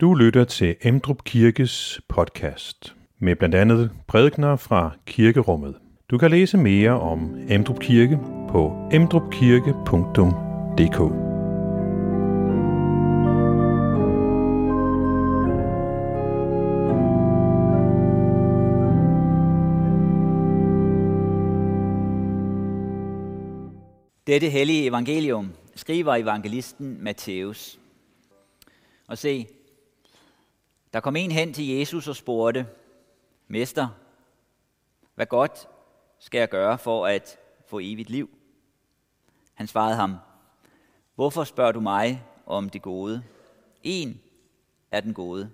Du 0.00 0.14
lytter 0.14 0.44
til 0.44 0.76
Emdrup 0.82 1.24
Kirkes 1.24 2.00
podcast 2.08 2.96
med 3.18 3.36
blandt 3.36 3.54
andet 3.54 3.90
prædikner 4.06 4.56
fra 4.56 4.90
kirkerummet. 5.06 5.74
Du 6.10 6.18
kan 6.18 6.30
læse 6.30 6.58
mere 6.58 7.00
om 7.00 7.36
Emdrup 7.48 7.80
Kirke 7.80 8.18
på 8.48 8.88
emdrupkirke.dk. 8.92 10.98
Dette 24.26 24.48
hellige 24.48 24.86
evangelium 24.86 25.52
skriver 25.74 26.14
evangelisten 26.14 27.04
Matthæus. 27.04 27.78
Og 29.08 29.18
se, 29.18 29.46
der 30.96 31.00
kom 31.00 31.16
en 31.16 31.30
hen 31.30 31.52
til 31.52 31.66
Jesus 31.66 32.08
og 32.08 32.16
spurgte, 32.16 32.66
Mester, 33.48 33.88
hvad 35.14 35.26
godt 35.26 35.68
skal 36.18 36.38
jeg 36.38 36.48
gøre 36.48 36.78
for 36.78 37.06
at 37.06 37.38
få 37.66 37.78
evigt 37.82 38.10
liv? 38.10 38.30
Han 39.54 39.66
svarede 39.66 39.96
ham, 39.96 40.16
Hvorfor 41.14 41.44
spørger 41.44 41.72
du 41.72 41.80
mig 41.80 42.24
om 42.46 42.70
det 42.70 42.82
gode? 42.82 43.24
En 43.82 44.20
er 44.90 45.00
den 45.00 45.14
gode. 45.14 45.50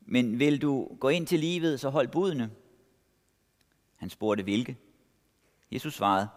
Men 0.00 0.38
vil 0.38 0.62
du 0.62 0.96
gå 1.00 1.08
ind 1.08 1.26
til 1.26 1.38
livet, 1.38 1.80
så 1.80 1.88
hold 1.88 2.08
budene. 2.08 2.50
Han 3.96 4.10
spurgte, 4.10 4.42
hvilke? 4.42 4.76
Jesus 5.70 5.94
svarede, 5.94 6.28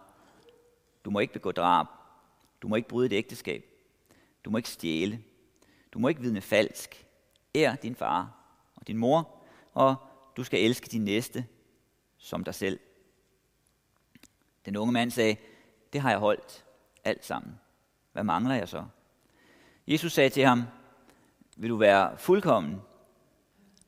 du 1.04 1.10
må 1.10 1.18
ikke 1.18 1.32
begå 1.32 1.52
drab. 1.52 1.86
Du 2.62 2.68
må 2.68 2.76
ikke 2.76 2.88
bryde 2.88 3.06
et 3.06 3.12
ægteskab. 3.12 3.64
Du 4.44 4.50
må 4.50 4.56
ikke 4.56 4.70
stjæle. 4.70 5.22
Du 5.92 5.98
må 5.98 6.08
ikke 6.08 6.20
vidne 6.20 6.40
falsk. 6.40 7.04
Ær 7.54 7.74
din 7.74 7.94
far 7.94 8.32
og 8.76 8.86
din 8.86 8.98
mor, 8.98 9.42
og 9.72 9.96
du 10.36 10.44
skal 10.44 10.60
elske 10.60 10.86
din 10.86 11.04
næste 11.04 11.46
som 12.18 12.44
dig 12.44 12.54
selv. 12.54 12.80
Den 14.64 14.76
unge 14.76 14.92
mand 14.92 15.10
sagde, 15.10 15.36
det 15.92 16.00
har 16.00 16.10
jeg 16.10 16.18
holdt 16.18 16.64
alt 17.04 17.24
sammen. 17.24 17.60
Hvad 18.12 18.24
mangler 18.24 18.54
jeg 18.54 18.68
så? 18.68 18.84
Jesus 19.86 20.12
sagde 20.12 20.30
til 20.30 20.44
ham, 20.44 20.62
vil 21.56 21.70
du 21.70 21.76
være 21.76 22.18
fuldkommen, 22.18 22.82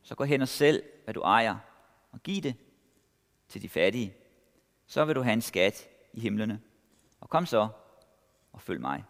så 0.03 0.15
gå 0.15 0.25
hen 0.25 0.43
og 0.43 0.49
sælg, 0.49 0.85
hvad 1.05 1.15
du 1.15 1.21
ejer, 1.21 1.57
og 2.13 2.23
giv 2.23 2.43
det 2.43 2.55
til 3.49 3.63
de 3.63 3.69
fattige. 3.69 4.15
Så 4.87 5.05
vil 5.05 5.15
du 5.15 5.23
have 5.23 5.33
en 5.33 5.43
skat 5.43 5.89
i 6.13 6.21
himlene. 6.21 6.61
Og 7.21 7.31
kom 7.31 7.47
så 7.47 7.69
og 8.53 8.63
følg 8.63 8.81
mig. 8.81 9.05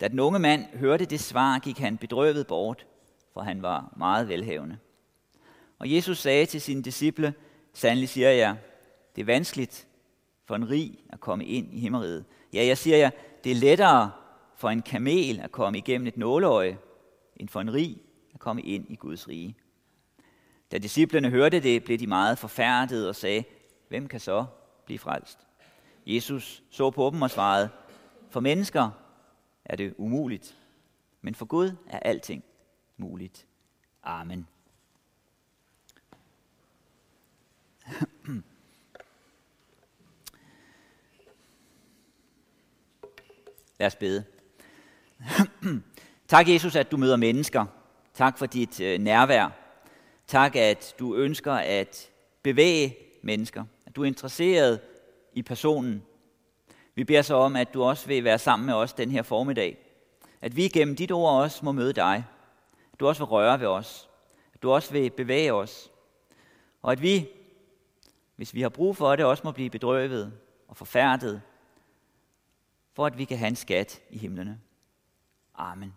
Da 0.00 0.08
den 0.08 0.20
unge 0.20 0.38
mand 0.38 0.64
hørte 0.64 1.04
det 1.04 1.20
svar, 1.20 1.58
gik 1.58 1.78
han 1.78 1.98
bedrøvet 1.98 2.46
bort, 2.46 2.86
for 3.32 3.40
han 3.40 3.62
var 3.62 3.94
meget 3.96 4.28
velhavende. 4.28 4.78
Og 5.78 5.92
Jesus 5.92 6.18
sagde 6.18 6.46
til 6.46 6.60
sine 6.60 6.82
disciple, 6.82 7.34
sandelig 7.72 8.08
siger 8.08 8.30
jeg, 8.30 8.56
det 9.16 9.20
er 9.20 9.26
vanskeligt 9.26 9.88
for 10.44 10.56
en 10.56 10.70
rig 10.70 10.98
at 11.08 11.20
komme 11.20 11.44
ind 11.44 11.74
i 11.74 11.80
himmeriget. 11.80 12.24
Ja, 12.52 12.64
jeg 12.64 12.78
siger 12.78 12.96
jer, 12.96 13.10
det 13.44 13.52
er 13.52 13.56
lettere 13.56 14.10
for 14.56 14.68
en 14.68 14.82
kamel 14.82 15.40
at 15.40 15.52
komme 15.52 15.78
igennem 15.78 16.06
et 16.06 16.16
nåleøje, 16.16 16.78
end 17.36 17.48
for 17.48 17.60
en 17.60 17.72
rig 17.72 18.02
at 18.34 18.40
komme 18.40 18.62
ind 18.62 18.86
i 18.88 18.94
Guds 18.94 19.28
rige. 19.28 19.56
Da 20.72 20.78
disciplene 20.78 21.30
hørte 21.30 21.60
det, 21.60 21.84
blev 21.84 21.98
de 21.98 22.06
meget 22.06 22.38
forfærdede 22.38 23.08
og 23.08 23.16
sagde, 23.16 23.44
hvem 23.88 24.08
kan 24.08 24.20
så 24.20 24.46
blive 24.84 24.98
frelst? 24.98 25.38
Jesus 26.06 26.62
så 26.70 26.90
på 26.90 27.10
dem 27.10 27.22
og 27.22 27.30
svarede, 27.30 27.68
for 28.30 28.40
mennesker 28.40 28.90
er 29.64 29.76
det 29.76 29.94
umuligt, 29.98 30.56
men 31.20 31.34
for 31.34 31.46
Gud 31.46 31.72
er 31.86 31.98
alting 31.98 32.44
muligt. 33.00 33.46
Amen. 34.02 34.46
Lad 43.78 43.86
os 43.86 43.96
bede. 43.96 44.24
tak, 46.28 46.48
Jesus, 46.48 46.76
at 46.76 46.90
du 46.90 46.96
møder 46.96 47.16
mennesker. 47.16 47.66
Tak 48.14 48.38
for 48.38 48.46
dit 48.46 48.80
øh, 48.80 48.98
nærvær. 48.98 49.48
Tak, 50.26 50.56
at 50.56 50.94
du 50.98 51.14
ønsker 51.14 51.52
at 51.52 52.10
bevæge 52.42 52.96
mennesker. 53.22 53.64
At 53.86 53.96
du 53.96 54.02
er 54.02 54.06
interesseret 54.06 54.80
i 55.32 55.42
personen. 55.42 56.02
Vi 56.94 57.04
beder 57.04 57.22
så 57.22 57.34
om, 57.34 57.56
at 57.56 57.74
du 57.74 57.82
også 57.82 58.06
vil 58.06 58.24
være 58.24 58.38
sammen 58.38 58.66
med 58.66 58.74
os 58.74 58.92
den 58.92 59.10
her 59.10 59.22
formiddag. 59.22 59.78
At 60.40 60.56
vi 60.56 60.68
gennem 60.68 60.96
dit 60.96 61.12
ord 61.12 61.42
også 61.42 61.64
må 61.64 61.72
møde 61.72 61.92
dig. 61.92 62.24
Du 63.00 63.08
også 63.08 63.24
vil 63.24 63.28
røre 63.28 63.60
ved 63.60 63.66
os. 63.66 64.10
At 64.54 64.62
du 64.62 64.70
også 64.70 64.92
vil 64.92 65.10
bevæge 65.10 65.52
os. 65.52 65.90
Og 66.82 66.92
at 66.92 67.02
vi, 67.02 67.28
hvis 68.36 68.54
vi 68.54 68.62
har 68.62 68.68
brug 68.68 68.96
for 68.96 69.16
det, 69.16 69.24
også 69.24 69.42
må 69.44 69.52
blive 69.52 69.70
bedrøvet 69.70 70.32
og 70.68 70.76
forfærdet, 70.76 71.42
for 72.92 73.06
at 73.06 73.18
vi 73.18 73.24
kan 73.24 73.38
have 73.38 73.48
en 73.48 73.56
skat 73.56 74.02
i 74.10 74.18
himlene. 74.18 74.60
Amen. 75.54 75.94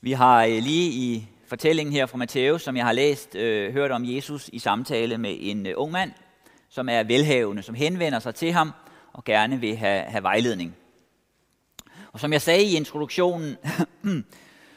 Vi 0.00 0.12
har 0.12 0.42
eh, 0.42 0.62
lige 0.62 0.90
i 0.90 1.29
fortællingen 1.50 1.92
her 1.92 2.06
fra 2.06 2.18
Matthæus, 2.18 2.62
som 2.62 2.76
jeg 2.76 2.84
har 2.84 2.92
læst, 2.92 3.34
øh, 3.34 3.72
hørt 3.72 3.90
om 3.90 4.02
Jesus 4.04 4.50
i 4.52 4.58
samtale 4.58 5.18
med 5.18 5.36
en 5.40 5.66
øh, 5.66 5.74
ung 5.76 5.92
mand, 5.92 6.12
som 6.68 6.88
er 6.88 7.02
velhavende, 7.02 7.62
som 7.62 7.74
henvender 7.74 8.18
sig 8.18 8.34
til 8.34 8.52
ham 8.52 8.72
og 9.12 9.24
gerne 9.24 9.60
vil 9.60 9.76
have, 9.76 10.02
have 10.02 10.22
vejledning. 10.22 10.76
Og 12.12 12.20
som 12.20 12.32
jeg 12.32 12.42
sagde 12.42 12.62
i 12.62 12.76
introduktionen, 12.76 13.56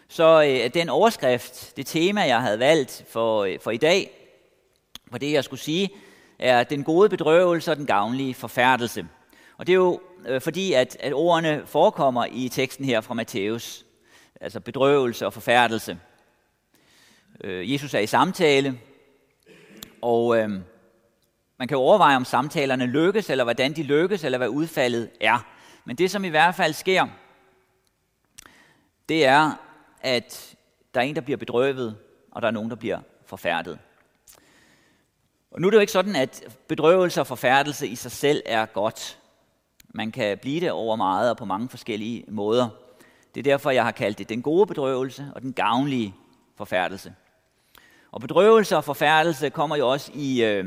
så 0.07 0.43
øh, 0.43 0.73
den 0.73 0.89
overskrift, 0.89 1.77
det 1.77 1.85
tema, 1.85 2.21
jeg 2.21 2.41
havde 2.41 2.59
valgt 2.59 3.05
for, 3.09 3.43
øh, 3.43 3.59
for 3.61 3.71
i 3.71 3.77
dag, 3.77 4.11
for 5.11 5.17
det 5.17 5.31
jeg 5.31 5.43
skulle 5.43 5.59
sige, 5.59 5.89
er 6.39 6.63
den 6.63 6.83
gode 6.83 7.09
bedrøvelse 7.09 7.71
og 7.71 7.77
den 7.77 7.85
gavnlige 7.85 8.33
forfærdelse. 8.33 9.07
Og 9.57 9.67
det 9.67 9.73
er 9.73 9.77
jo 9.77 9.99
øh, 10.27 10.41
fordi, 10.41 10.73
at, 10.73 10.97
at 10.99 11.13
ordene 11.13 11.61
forekommer 11.65 12.25
i 12.31 12.49
teksten 12.49 12.85
her 12.85 13.01
fra 13.01 13.13
Matthæus 13.13 13.85
altså 14.41 14.59
bedrøvelse 14.59 15.25
og 15.25 15.33
forfærdelse. 15.33 15.97
Øh, 17.43 17.71
Jesus 17.71 17.93
er 17.93 17.99
i 17.99 18.07
samtale, 18.07 18.79
og 20.01 20.37
øh, 20.37 20.49
man 21.57 21.67
kan 21.67 21.77
overveje, 21.77 22.15
om 22.15 22.25
samtalerne 22.25 22.85
lykkes, 22.85 23.29
eller 23.29 23.43
hvordan 23.43 23.73
de 23.73 23.83
lykkes, 23.83 24.23
eller 24.23 24.37
hvad 24.37 24.47
udfaldet 24.47 25.09
er. 25.21 25.45
Men 25.85 25.95
det, 25.95 26.11
som 26.11 26.25
i 26.25 26.29
hvert 26.29 26.55
fald 26.55 26.73
sker, 26.73 27.07
det 29.09 29.25
er, 29.25 29.51
at 30.01 30.55
der 30.93 30.99
er 30.99 31.05
en, 31.05 31.15
der 31.15 31.21
bliver 31.21 31.37
bedrøvet, 31.37 31.97
og 32.31 32.41
der 32.41 32.47
er 32.47 32.51
nogen, 32.51 32.69
der 32.69 32.75
bliver 32.75 32.99
forfærdet. 33.25 33.79
Og 35.51 35.61
nu 35.61 35.67
er 35.67 35.71
det 35.71 35.75
jo 35.75 35.81
ikke 35.81 35.93
sådan, 35.93 36.15
at 36.15 36.57
bedrøvelse 36.67 37.21
og 37.21 37.27
forfærdelse 37.27 37.87
i 37.87 37.95
sig 37.95 38.11
selv 38.11 38.41
er 38.45 38.65
godt. 38.65 39.19
Man 39.89 40.11
kan 40.11 40.37
blive 40.37 40.59
det 40.59 40.71
over 40.71 40.95
meget 40.95 41.29
og 41.29 41.37
på 41.37 41.45
mange 41.45 41.69
forskellige 41.69 42.25
måder. 42.27 42.69
Det 43.35 43.39
er 43.39 43.51
derfor, 43.51 43.71
jeg 43.71 43.83
har 43.83 43.91
kaldt 43.91 44.17
det 44.17 44.29
den 44.29 44.41
gode 44.41 44.67
bedrøvelse 44.67 45.31
og 45.35 45.41
den 45.41 45.53
gavnlige 45.53 46.15
forfærdelse. 46.55 47.13
Og 48.13 48.21
bedrøvelse 48.21 48.77
og 48.77 48.83
forfærdelse 48.83 49.49
kommer 49.49 49.75
jo 49.75 49.89
også 49.89 50.11
i 50.15 50.43
øh, 50.43 50.65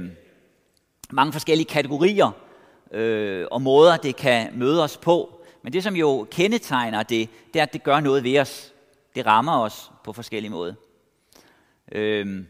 mange 1.11 1.33
forskellige 1.33 1.69
kategorier 1.69 2.31
øh, 2.93 3.47
og 3.51 3.63
måder, 3.63 3.97
det 3.97 4.17
kan 4.17 4.49
møde 4.55 4.83
os 4.83 4.97
på. 4.97 5.45
Men 5.63 5.73
det, 5.73 5.83
som 5.83 5.97
jo 5.97 6.27
kendetegner 6.31 7.03
det, 7.03 7.29
det 7.55 7.59
er, 7.59 7.63
at 7.63 7.73
det 7.73 7.83
gør 7.83 8.01
noget 8.01 8.25
ved 8.25 8.39
os. 8.39 8.73
Det 9.15 9.27
rammer 9.27 9.59
os 9.59 9.91
på 10.05 10.13
forskellige 10.13 10.51
måder. 10.51 10.75
Øh, 11.93 12.45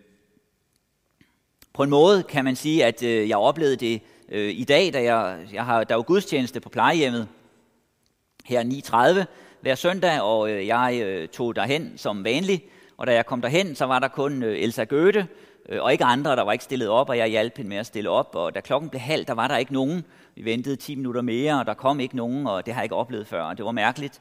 på 1.73 1.83
en 1.83 1.91
måde 1.91 2.23
kan 2.23 2.45
man 2.45 2.57
sige, 2.57 2.85
at 2.85 3.03
øh, 3.03 3.29
jeg 3.29 3.39
oplevede 3.39 3.77
det 3.77 4.03
øh, 4.29 4.51
i 4.51 4.65
dag, 4.65 4.93
da 4.93 5.03
jeg, 5.03 5.47
jeg 5.53 5.65
har, 5.65 5.85
der 5.85 5.95
var 5.95 6.03
gudstjeneste 6.03 6.61
på 6.61 6.69
plejehjemmet 6.69 7.29
her 8.45 8.63
9.30, 9.21 9.25
hver 9.61 9.75
søndag, 9.75 10.21
og 10.21 10.51
øh, 10.51 10.67
jeg 10.67 11.01
øh, 11.03 11.29
tog 11.29 11.57
derhen 11.57 11.99
som 11.99 12.25
vanlig. 12.25 12.65
Og 12.97 13.07
da 13.07 13.15
jeg 13.15 13.27
kom 13.27 13.43
derhen, 13.43 13.75
så 13.75 13.85
var 13.85 13.99
der 13.99 14.09
kun 14.09 14.43
øh, 14.43 14.59
Elsa 14.59 14.85
Goethe, 14.85 15.27
øh, 15.69 15.83
og 15.83 15.93
ikke 15.93 16.05
andre, 16.05 16.37
der 16.37 16.43
var 16.43 16.53
ikke 16.53 16.65
stillet 16.65 16.89
op, 16.89 17.09
og 17.09 17.19
jeg 17.19 17.27
hjalp 17.27 17.57
hende 17.57 17.69
med 17.69 17.77
at 17.77 17.87
stille 17.87 18.11
op. 18.11 18.35
Og 18.35 18.55
da 18.55 18.61
klokken 18.61 18.91
blev 18.91 19.01
halv, 19.01 19.25
der 19.25 19.35
var 19.35 19.49
der 19.49 19.57
ikke 19.57 19.73
nogen. 19.73 20.05
Vi 20.35 20.45
ventede 20.45 20.77
10 20.77 20.95
minutter 20.95 21.23
mere, 21.23 21.61
og 21.61 21.67
der 21.67 21.75
kom 21.75 22.01
ikke 22.01 22.17
nogen, 22.17 22.47
og 22.47 22.67
det 22.67 22.75
har 22.75 22.81
jeg 22.81 22.85
ikke 22.85 22.95
oplevet 22.95 23.27
før, 23.27 23.43
og 23.43 23.57
det 23.57 23.65
var 23.65 23.73
mærkeligt. 23.73 24.21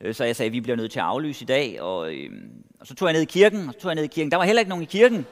Øh, 0.00 0.14
så 0.14 0.24
jeg 0.24 0.36
sagde, 0.36 0.46
at 0.46 0.52
vi 0.52 0.60
bliver 0.60 0.76
nødt 0.76 0.92
til 0.92 0.98
at 0.98 1.04
aflyse 1.06 1.42
i 1.42 1.46
dag, 1.46 1.80
og, 1.80 2.14
øh, 2.14 2.30
og 2.80 2.86
så 2.86 2.94
tog 2.94 3.08
jeg 3.08 3.12
ned 3.12 3.22
i 3.22 3.24
kirken, 3.24 3.68
og 3.68 3.74
så 3.74 3.80
tog 3.80 3.88
jeg 3.88 3.94
ned 3.94 4.04
i 4.04 4.06
kirken. 4.06 4.30
Der 4.30 4.36
var 4.36 4.44
heller 4.44 4.60
ikke 4.60 4.70
nogen 4.70 4.82
i 4.82 4.86
kirken. 4.86 5.26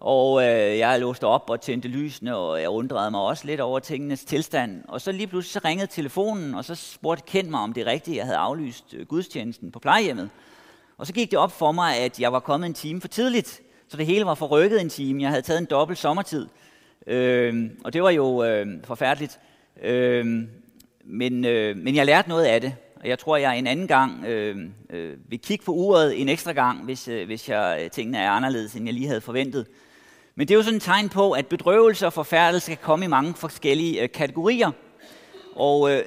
Og 0.00 0.42
øh, 0.42 0.78
jeg 0.78 1.00
låste 1.00 1.24
op 1.24 1.50
og 1.50 1.60
tændte 1.60 1.88
lysene, 1.88 2.36
og 2.36 2.60
jeg 2.60 2.68
undrede 2.68 3.10
mig 3.10 3.20
også 3.20 3.46
lidt 3.46 3.60
over 3.60 3.78
tingenes 3.78 4.24
tilstand. 4.24 4.84
Og 4.88 5.00
så 5.00 5.12
lige 5.12 5.26
pludselig 5.26 5.52
så 5.52 5.68
ringede 5.68 5.86
telefonen, 5.86 6.54
og 6.54 6.64
så 6.64 6.74
spurgte 6.74 7.24
Kent 7.26 7.50
mig, 7.50 7.60
om 7.60 7.72
det 7.72 7.80
er 7.80 7.86
rigtigt, 7.86 8.16
jeg 8.16 8.24
havde 8.24 8.38
aflyst 8.38 8.94
gudstjenesten 9.08 9.72
på 9.72 9.78
plejehjemmet. 9.78 10.30
Og 10.98 11.06
så 11.06 11.12
gik 11.12 11.30
det 11.30 11.38
op 11.38 11.52
for 11.52 11.72
mig, 11.72 11.96
at 11.96 12.20
jeg 12.20 12.32
var 12.32 12.40
kommet 12.40 12.66
en 12.66 12.74
time 12.74 13.00
for 13.00 13.08
tidligt. 13.08 13.60
så 13.88 13.96
det 13.96 14.06
hele 14.06 14.26
var 14.26 14.34
forrykket 14.34 14.80
en 14.80 14.88
time. 14.88 15.22
Jeg 15.22 15.30
havde 15.30 15.42
taget 15.42 15.60
en 15.60 15.66
dobbelt 15.70 15.98
sommertid, 15.98 16.46
øh, 17.06 17.70
og 17.84 17.92
det 17.92 18.02
var 18.02 18.10
jo 18.10 18.44
øh, 18.44 18.66
forfærdeligt. 18.84 19.38
Øh, 19.82 20.26
men, 21.04 21.44
øh, 21.44 21.76
men 21.76 21.94
jeg 21.94 22.06
lærte 22.06 22.28
noget 22.28 22.44
af 22.44 22.60
det, 22.60 22.74
og 23.00 23.08
jeg 23.08 23.18
tror, 23.18 23.36
jeg 23.36 23.58
en 23.58 23.66
anden 23.66 23.86
gang 23.86 24.24
øh, 24.24 24.56
øh, 24.90 25.16
vil 25.28 25.38
kigge 25.38 25.64
på 25.64 25.72
uret 25.72 26.20
en 26.20 26.28
ekstra 26.28 26.52
gang, 26.52 26.84
hvis, 26.84 27.08
øh, 27.08 27.26
hvis 27.26 27.48
jeg, 27.48 27.80
øh, 27.84 27.90
tingene 27.90 28.18
er 28.18 28.30
anderledes, 28.30 28.74
end 28.74 28.84
jeg 28.84 28.94
lige 28.94 29.06
havde 29.06 29.20
forventet. 29.20 29.66
Men 30.34 30.48
det 30.48 30.54
er 30.54 30.58
jo 30.58 30.62
sådan 30.62 30.76
et 30.76 30.82
tegn 30.82 31.08
på, 31.08 31.32
at 31.32 31.46
bedrøvelse 31.46 32.06
og 32.06 32.12
forfærdelse 32.12 32.70
kan 32.70 32.78
komme 32.82 33.04
i 33.04 33.08
mange 33.08 33.34
forskellige 33.34 34.02
øh, 34.02 34.08
kategorier. 34.10 34.70
Og 35.56 35.90
øh, 35.90 36.04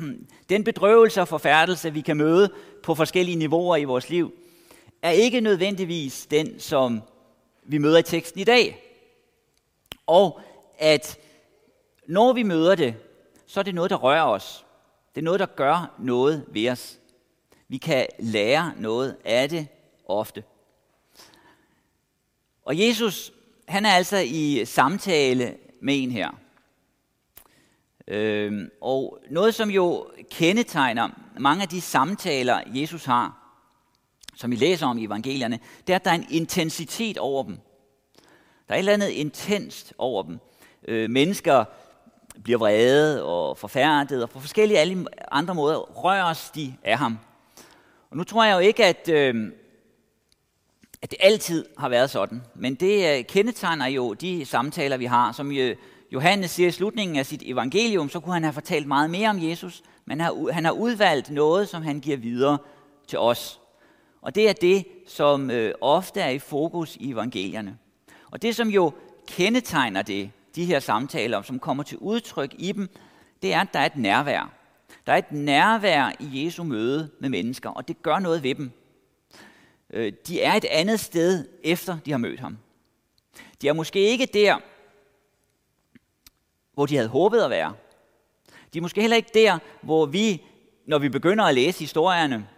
den 0.50 0.64
bedrøvelse 0.64 1.20
og 1.20 1.28
forfærdelse, 1.28 1.92
vi 1.92 2.00
kan 2.00 2.16
møde 2.16 2.52
på 2.82 2.94
forskellige 2.94 3.36
niveauer 3.36 3.76
i 3.76 3.84
vores 3.84 4.10
liv, 4.10 4.32
er 5.02 5.10
ikke 5.10 5.40
nødvendigvis 5.40 6.26
den, 6.26 6.60
som 6.60 7.02
vi 7.62 7.78
møder 7.78 7.98
i 7.98 8.02
teksten 8.02 8.40
i 8.40 8.44
dag. 8.44 8.82
Og 10.06 10.40
at 10.78 11.18
når 12.06 12.32
vi 12.32 12.42
møder 12.42 12.74
det, 12.74 12.94
så 13.46 13.60
er 13.60 13.64
det 13.64 13.74
noget, 13.74 13.90
der 13.90 13.96
rører 13.96 14.24
os. 14.24 14.64
Det 15.14 15.20
er 15.20 15.24
noget, 15.24 15.40
der 15.40 15.46
gør 15.46 15.94
noget 15.98 16.44
ved 16.48 16.68
os. 16.68 16.98
Vi 17.68 17.76
kan 17.76 18.06
lære 18.18 18.72
noget 18.76 19.16
af 19.24 19.48
det 19.48 19.68
ofte. 20.06 20.44
Og 22.64 22.78
Jesus, 22.78 23.32
han 23.68 23.86
er 23.86 23.90
altså 23.90 24.16
i 24.16 24.64
samtale 24.64 25.56
med 25.80 26.02
en 26.02 26.10
her. 26.10 26.30
Øhm, 28.08 28.70
og 28.80 29.18
noget, 29.30 29.54
som 29.54 29.70
jo 29.70 30.10
kendetegner 30.30 31.08
mange 31.38 31.62
af 31.62 31.68
de 31.68 31.80
samtaler, 31.80 32.60
Jesus 32.66 33.04
har, 33.04 33.38
som 34.36 34.50
vi 34.50 34.56
læser 34.56 34.86
om 34.86 34.98
i 34.98 35.04
evangelierne, 35.04 35.58
det 35.86 35.92
er, 35.92 35.96
at 35.96 36.04
der 36.04 36.10
er 36.10 36.14
en 36.14 36.26
intensitet 36.30 37.18
over 37.18 37.42
dem. 37.42 37.58
Der 38.68 38.74
er 38.74 38.74
et 38.74 38.78
eller 38.78 38.92
andet 38.92 39.08
intenst 39.08 39.94
over 39.98 40.22
dem. 40.22 40.38
Øh, 40.88 41.10
mennesker 41.10 41.64
bliver 42.44 42.58
vrede 42.58 43.24
og 43.24 43.58
forfærdet, 43.58 44.22
og 44.22 44.30
på 44.30 44.40
forskellige 44.40 44.78
alle 44.78 45.06
andre 45.30 45.54
måder 45.54 45.76
røres 45.78 46.50
de 46.50 46.74
af 46.82 46.98
ham. 46.98 47.18
Og 48.10 48.16
nu 48.16 48.24
tror 48.24 48.44
jeg 48.44 48.54
jo 48.54 48.58
ikke, 48.58 48.84
at, 48.84 49.08
øh, 49.08 49.52
at 51.02 51.10
det 51.10 51.18
altid 51.20 51.66
har 51.78 51.88
været 51.88 52.10
sådan, 52.10 52.42
men 52.54 52.74
det 52.74 53.18
øh, 53.18 53.24
kendetegner 53.24 53.86
jo 53.86 54.14
de 54.14 54.44
samtaler, 54.44 54.96
vi 54.96 55.04
har, 55.04 55.32
som 55.32 55.50
jo, 55.50 55.74
Johannes 56.12 56.50
siger 56.50 56.68
i 56.68 56.72
slutningen 56.72 57.16
af 57.16 57.26
sit 57.26 57.42
evangelium, 57.46 58.08
så 58.08 58.20
kunne 58.20 58.32
han 58.32 58.42
have 58.42 58.52
fortalt 58.52 58.86
meget 58.86 59.10
mere 59.10 59.30
om 59.30 59.42
Jesus, 59.42 59.82
men 60.04 60.20
han 60.52 60.64
har 60.64 60.72
udvalgt 60.72 61.30
noget, 61.30 61.68
som 61.68 61.82
han 61.82 62.00
giver 62.00 62.16
videre 62.16 62.58
til 63.06 63.18
os. 63.18 63.60
Og 64.22 64.34
det 64.34 64.48
er 64.48 64.52
det, 64.52 64.86
som 65.06 65.50
øh, 65.50 65.74
ofte 65.80 66.20
er 66.20 66.28
i 66.28 66.38
fokus 66.38 66.96
i 66.96 67.10
evangelierne. 67.10 67.78
Og 68.30 68.42
det, 68.42 68.56
som 68.56 68.68
jo 68.68 68.92
kendetegner 69.26 70.02
det, 70.02 70.30
de 70.54 70.64
her 70.64 70.80
samtaler, 70.80 71.42
som 71.42 71.58
kommer 71.58 71.82
til 71.82 71.98
udtryk 71.98 72.54
i 72.58 72.72
dem, 72.72 72.88
det 73.42 73.54
er, 73.54 73.60
at 73.60 73.68
der 73.72 73.78
er 73.78 73.86
et 73.86 73.96
nærvær. 73.96 74.52
Der 75.06 75.12
er 75.12 75.16
et 75.16 75.32
nærvær 75.32 76.12
i 76.20 76.44
Jesu 76.44 76.64
møde 76.64 77.10
med 77.20 77.28
mennesker, 77.28 77.70
og 77.70 77.88
det 77.88 78.02
gør 78.02 78.18
noget 78.18 78.42
ved 78.42 78.54
dem. 78.54 78.70
Øh, 79.90 80.12
de 80.26 80.42
er 80.42 80.52
et 80.52 80.64
andet 80.64 81.00
sted, 81.00 81.48
efter 81.64 81.98
de 82.06 82.10
har 82.10 82.18
mødt 82.18 82.40
ham. 82.40 82.58
De 83.62 83.68
er 83.68 83.72
måske 83.72 83.98
ikke 83.98 84.26
der, 84.26 84.58
hvor 86.74 86.86
de 86.86 86.96
havde 86.96 87.08
håbet 87.08 87.40
at 87.40 87.50
være. 87.50 87.74
De 88.72 88.78
er 88.78 88.82
måske 88.82 89.00
heller 89.00 89.16
ikke 89.16 89.30
der, 89.34 89.58
hvor 89.82 90.06
vi, 90.06 90.42
når 90.86 90.98
vi 90.98 91.08
begynder 91.08 91.44
at 91.44 91.54
læse 91.54 91.78
historierne, 91.80 92.48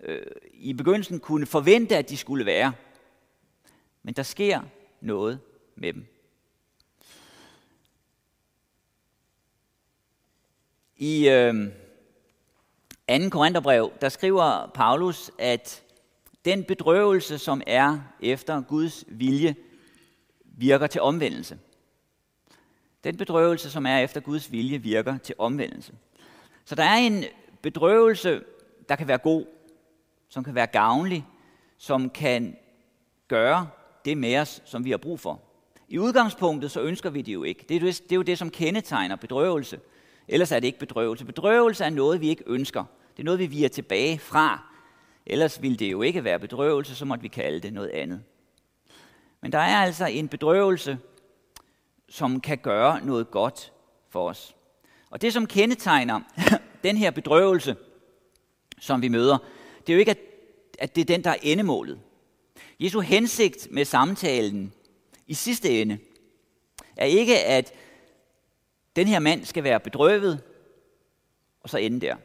øh, 0.00 0.26
i 0.52 0.72
begyndelsen 0.72 1.20
kunne 1.20 1.46
forvente, 1.46 1.96
at 1.96 2.10
de 2.10 2.16
skulle 2.16 2.46
være. 2.46 2.72
Men 4.02 4.14
der 4.14 4.22
sker 4.22 4.60
noget 5.00 5.40
med 5.76 5.92
dem. 5.92 6.06
I 10.96 11.28
øh, 11.28 11.54
2. 13.22 13.28
Korintherbrev, 13.30 13.92
der 14.00 14.08
skriver 14.08 14.70
Paulus, 14.74 15.30
at 15.38 15.82
den 16.44 16.64
bedrøvelse, 16.64 17.38
som 17.38 17.62
er 17.66 18.00
efter 18.20 18.60
Guds 18.60 19.04
vilje, 19.08 19.56
virker 20.44 20.86
til 20.86 21.00
omvendelse. 21.00 21.58
Den 23.04 23.16
bedrøvelse, 23.16 23.70
som 23.70 23.86
er 23.86 23.98
efter 23.98 24.20
Guds 24.20 24.52
vilje, 24.52 24.78
virker 24.78 25.18
til 25.18 25.34
omvendelse. 25.38 25.92
Så 26.64 26.74
der 26.74 26.84
er 26.84 26.96
en 26.96 27.24
bedrøvelse, 27.62 28.42
der 28.88 28.96
kan 28.96 29.08
være 29.08 29.18
god, 29.18 29.46
som 30.28 30.44
kan 30.44 30.54
være 30.54 30.66
gavnlig, 30.66 31.26
som 31.78 32.10
kan 32.10 32.56
gøre 33.28 33.68
det 34.04 34.18
med 34.18 34.38
os, 34.38 34.62
som 34.64 34.84
vi 34.84 34.90
har 34.90 34.96
brug 34.96 35.20
for. 35.20 35.40
I 35.88 35.98
udgangspunktet 35.98 36.70
så 36.70 36.80
ønsker 36.80 37.10
vi 37.10 37.22
det 37.22 37.32
jo 37.32 37.42
ikke. 37.42 37.64
Det 37.68 37.76
er, 37.76 37.80
det, 37.80 38.02
det 38.02 38.12
er 38.12 38.16
jo 38.16 38.22
det, 38.22 38.38
som 38.38 38.50
kendetegner 38.50 39.16
bedrøvelse. 39.16 39.80
Ellers 40.28 40.52
er 40.52 40.60
det 40.60 40.66
ikke 40.66 40.78
bedrøvelse. 40.78 41.24
Bedrøvelse 41.24 41.84
er 41.84 41.90
noget, 41.90 42.20
vi 42.20 42.28
ikke 42.28 42.44
ønsker. 42.46 42.84
Det 43.16 43.22
er 43.22 43.24
noget, 43.24 43.40
vi 43.40 43.46
viger 43.46 43.68
tilbage 43.68 44.18
fra. 44.18 44.62
Ellers 45.26 45.62
ville 45.62 45.76
det 45.76 45.92
jo 45.92 46.02
ikke 46.02 46.24
være 46.24 46.38
bedrøvelse, 46.38 46.94
så 46.94 47.04
måtte 47.04 47.22
vi 47.22 47.28
kalde 47.28 47.60
det 47.60 47.72
noget 47.72 47.88
andet. 47.88 48.22
Men 49.40 49.52
der 49.52 49.58
er 49.58 49.76
altså 49.76 50.06
en 50.06 50.28
bedrøvelse, 50.28 50.98
som 52.14 52.40
kan 52.40 52.58
gøre 52.58 53.04
noget 53.04 53.30
godt 53.30 53.72
for 54.08 54.28
os. 54.28 54.56
Og 55.10 55.22
det, 55.22 55.32
som 55.32 55.46
kendetegner 55.46 56.20
den 56.84 56.96
her 56.96 57.10
bedrøvelse, 57.10 57.76
som 58.78 59.02
vi 59.02 59.08
møder, 59.08 59.38
det 59.80 59.92
er 59.92 59.94
jo 59.94 59.98
ikke, 59.98 60.10
at, 60.10 60.18
at 60.78 60.94
det 60.94 61.00
er 61.00 61.04
den, 61.04 61.24
der 61.24 61.30
er 61.30 61.36
endemålet. 61.42 62.00
Jesu 62.80 63.00
hensigt 63.00 63.68
med 63.70 63.84
samtalen 63.84 64.72
i 65.26 65.34
sidste 65.34 65.80
ende 65.80 65.98
er 66.96 67.04
ikke, 67.04 67.44
at 67.44 67.72
den 68.96 69.06
her 69.06 69.18
mand 69.18 69.44
skal 69.44 69.64
være 69.64 69.80
bedrøvet, 69.80 70.42
og 71.62 71.70
så 71.70 71.78
ende 71.78 72.00
der. 72.00 72.16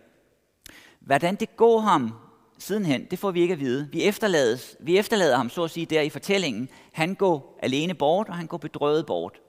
Hvordan 0.99 1.35
det 1.35 1.57
går 1.57 1.79
ham 1.79 2.13
sidenhen, 2.59 3.05
det 3.11 3.19
får 3.19 3.31
vi 3.31 3.41
ikke 3.41 3.53
at 3.53 3.59
vide. 3.59 3.89
Vi, 3.91 4.03
efterlades, 4.03 4.75
vi 4.79 4.97
efterlader 4.97 5.37
ham, 5.37 5.49
så 5.49 5.63
at 5.63 5.71
sige, 5.71 5.85
der 5.85 6.01
i 6.01 6.09
fortællingen. 6.09 6.69
Han 6.91 7.15
går 7.15 7.59
alene 7.63 7.93
bort, 7.93 8.29
og 8.29 8.35
han 8.35 8.47
går 8.47 8.57
bedrøvet 8.57 9.05
bort. 9.05 9.39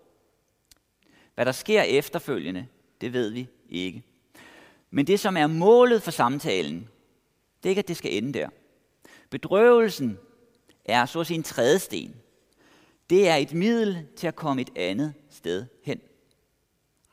Hvad 1.41 1.47
der 1.47 1.53
sker 1.53 1.83
efterfølgende, 1.83 2.67
det 3.01 3.13
ved 3.13 3.31
vi 3.31 3.49
ikke. 3.69 4.03
Men 4.91 5.07
det, 5.07 5.21
som 5.21 5.37
er 5.37 5.47
målet 5.47 6.03
for 6.03 6.11
samtalen, 6.11 6.89
det 7.63 7.69
er 7.69 7.71
ikke, 7.71 7.79
at 7.79 7.89
det 7.89 7.97
skal 7.97 8.17
ende 8.17 8.39
der. 8.39 8.49
Bedrøvelsen 9.31 10.19
er 10.85 11.07
så 11.07 11.21
at 11.21 11.27
sige 11.27 11.37
en 11.37 11.43
tredje 11.43 11.79
sten. 11.79 12.15
Det 13.11 13.29
er 13.29 13.37
et 13.37 13.55
middel 13.55 14.07
til 14.17 14.27
at 14.27 14.37
komme 14.37 14.63
et 14.63 14.71
andet 14.77 15.15
sted 15.31 15.67
hen. 15.83 16.01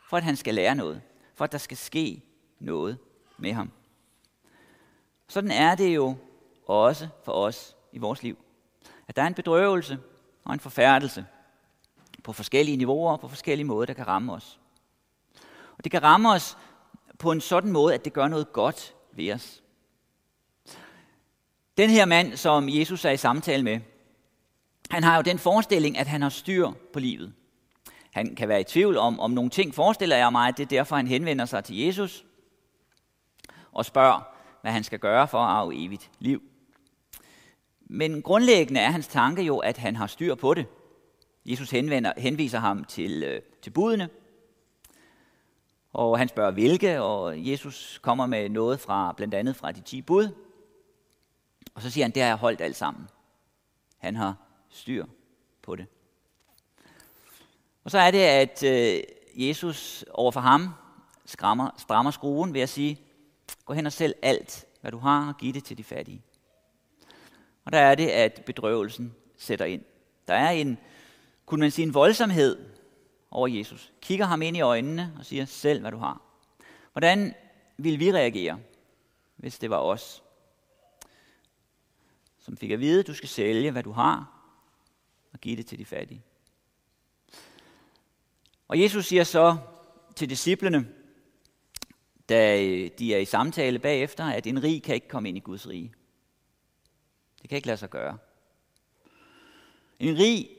For 0.09 0.17
at 0.17 0.23
han 0.23 0.35
skal 0.35 0.53
lære 0.55 0.75
noget. 0.75 1.01
For 1.35 1.43
at 1.43 1.51
der 1.51 1.57
skal 1.57 1.77
ske 1.77 2.21
noget 2.59 2.97
med 3.37 3.53
ham. 3.53 3.71
Sådan 5.27 5.51
er 5.51 5.75
det 5.75 5.95
jo 5.95 6.15
også 6.65 7.07
for 7.23 7.31
os 7.31 7.75
i 7.91 7.97
vores 7.97 8.23
liv. 8.23 8.37
At 9.07 9.15
der 9.15 9.21
er 9.21 9.27
en 9.27 9.33
bedrøvelse 9.33 9.97
og 10.43 10.53
en 10.53 10.59
forfærdelse 10.59 11.25
på 12.27 12.33
forskellige 12.33 12.77
niveauer 12.77 13.11
og 13.11 13.19
på 13.19 13.27
forskellige 13.27 13.65
måder, 13.65 13.85
der 13.85 13.93
kan 13.93 14.07
ramme 14.07 14.33
os. 14.33 14.59
Og 15.77 15.83
det 15.83 15.91
kan 15.91 16.03
ramme 16.03 16.31
os 16.31 16.57
på 17.19 17.31
en 17.31 17.41
sådan 17.41 17.71
måde, 17.71 17.93
at 17.93 18.05
det 18.05 18.13
gør 18.13 18.27
noget 18.27 18.53
godt 18.53 18.95
ved 19.11 19.33
os. 19.33 19.63
Den 21.77 21.89
her 21.89 22.05
mand, 22.05 22.37
som 22.37 22.69
Jesus 22.69 23.05
er 23.05 23.09
i 23.09 23.17
samtale 23.17 23.63
med, 23.63 23.79
han 24.89 25.03
har 25.03 25.15
jo 25.15 25.21
den 25.21 25.39
forestilling, 25.39 25.97
at 25.97 26.07
han 26.07 26.21
har 26.21 26.29
styr 26.29 26.71
på 26.93 26.99
livet. 26.99 27.33
Han 28.11 28.35
kan 28.35 28.47
være 28.47 28.61
i 28.61 28.63
tvivl 28.63 28.97
om, 28.97 29.19
om 29.19 29.31
nogle 29.31 29.49
ting, 29.49 29.75
forestiller 29.75 30.17
jeg 30.17 30.31
mig, 30.31 30.47
at 30.47 30.57
det 30.57 30.63
er 30.63 30.67
derfor, 30.67 30.95
han 30.95 31.07
henvender 31.07 31.45
sig 31.45 31.63
til 31.63 31.77
Jesus 31.77 32.25
og 33.71 33.85
spørger, 33.85 34.21
hvad 34.61 34.71
han 34.71 34.83
skal 34.83 34.99
gøre 34.99 35.27
for 35.27 35.39
at 35.39 35.49
arve 35.49 35.85
evigt 35.85 36.11
liv. 36.19 36.41
Men 37.79 38.21
grundlæggende 38.21 38.81
er 38.81 38.91
hans 38.91 39.07
tanke 39.07 39.41
jo, 39.41 39.57
at 39.57 39.77
han 39.77 39.95
har 39.95 40.07
styr 40.07 40.35
på 40.35 40.53
det. 40.53 40.65
Jesus 41.47 41.71
henvender, 41.71 42.13
henviser 42.17 42.59
ham 42.59 42.83
til, 42.83 43.23
øh, 43.23 43.41
til 43.61 43.69
budene, 43.69 44.09
og 45.93 46.17
han 46.17 46.27
spørger 46.27 46.51
hvilke, 46.51 47.01
og 47.01 47.47
Jesus 47.47 47.99
kommer 48.03 48.25
med 48.25 48.49
noget 48.49 48.79
fra 48.79 49.13
blandt 49.17 49.33
andet 49.33 49.55
fra 49.55 49.71
de 49.71 49.81
10 49.81 50.01
bud. 50.01 50.29
Og 51.75 51.81
så 51.81 51.89
siger 51.89 52.03
han, 52.03 52.11
det 52.11 52.21
har 52.21 52.29
jeg 52.29 52.37
holdt 52.37 52.61
alt 52.61 52.75
sammen. 52.75 53.07
Han 53.97 54.15
har 54.15 54.35
styr 54.69 55.05
på 55.61 55.75
det. 55.75 55.85
Og 57.83 57.91
så 57.91 57.97
er 57.97 58.11
det, 58.11 58.19
at 58.19 58.63
øh, 58.63 59.03
Jesus 59.33 60.05
overfor 60.11 60.39
ham 60.39 60.69
skrammer, 61.25 61.69
strammer 61.77 62.11
skruen 62.11 62.53
ved 62.53 62.61
at 62.61 62.69
sige, 62.69 63.01
gå 63.65 63.73
hen 63.73 63.85
og 63.85 63.91
sælg 63.91 64.13
alt, 64.21 64.65
hvad 64.81 64.91
du 64.91 64.97
har, 64.97 65.27
og 65.27 65.37
giv 65.37 65.53
det 65.53 65.63
til 65.63 65.77
de 65.77 65.83
fattige. 65.83 66.21
Og 67.65 67.71
der 67.71 67.79
er 67.79 67.95
det, 67.95 68.07
at 68.07 68.43
bedrøvelsen 68.45 69.15
sætter 69.37 69.65
ind. 69.65 69.81
Der 70.27 70.33
er 70.33 70.49
en, 70.49 70.77
kunne 71.47 71.59
man 71.59 71.71
sige, 71.71 71.85
en 71.85 71.93
voldsomhed 71.93 72.57
over 73.31 73.47
Jesus. 73.47 73.93
Kigger 74.01 74.25
ham 74.25 74.41
ind 74.41 74.57
i 74.57 74.61
øjnene 74.61 75.13
og 75.19 75.25
siger, 75.25 75.45
selv 75.45 75.81
hvad 75.81 75.91
du 75.91 75.97
har. 75.97 76.21
Hvordan 76.91 77.35
vil 77.77 77.99
vi 77.99 78.11
reagere, 78.11 78.59
hvis 79.35 79.59
det 79.59 79.69
var 79.69 79.77
os, 79.77 80.23
som 82.39 82.57
fik 82.57 82.71
at 82.71 82.79
vide, 82.79 82.99
at 82.99 83.07
du 83.07 83.13
skal 83.13 83.29
sælge, 83.29 83.71
hvad 83.71 83.83
du 83.83 83.91
har, 83.91 84.41
og 85.33 85.39
give 85.39 85.55
det 85.55 85.65
til 85.65 85.79
de 85.79 85.85
fattige. 85.85 86.23
Og 88.67 88.81
Jesus 88.81 89.05
siger 89.05 89.23
så 89.23 89.57
til 90.15 90.29
disciplene, 90.29 90.87
da 92.29 92.63
øh, 92.63 92.89
de 92.99 93.15
er 93.15 93.19
i 93.19 93.25
samtale 93.25 93.79
bagefter, 93.79 94.25
at 94.25 94.47
en 94.47 94.63
rig 94.63 94.83
kan 94.83 94.95
ikke 94.95 95.07
komme 95.07 95.29
ind 95.29 95.37
i 95.37 95.41
Guds 95.41 95.67
rige. 95.67 95.93
Det 97.41 97.49
kan 97.49 97.55
ikke 97.55 97.67
lade 97.67 97.77
sig 97.77 97.89
gøre. 97.89 98.17
En 99.99 100.17
rig 100.17 100.56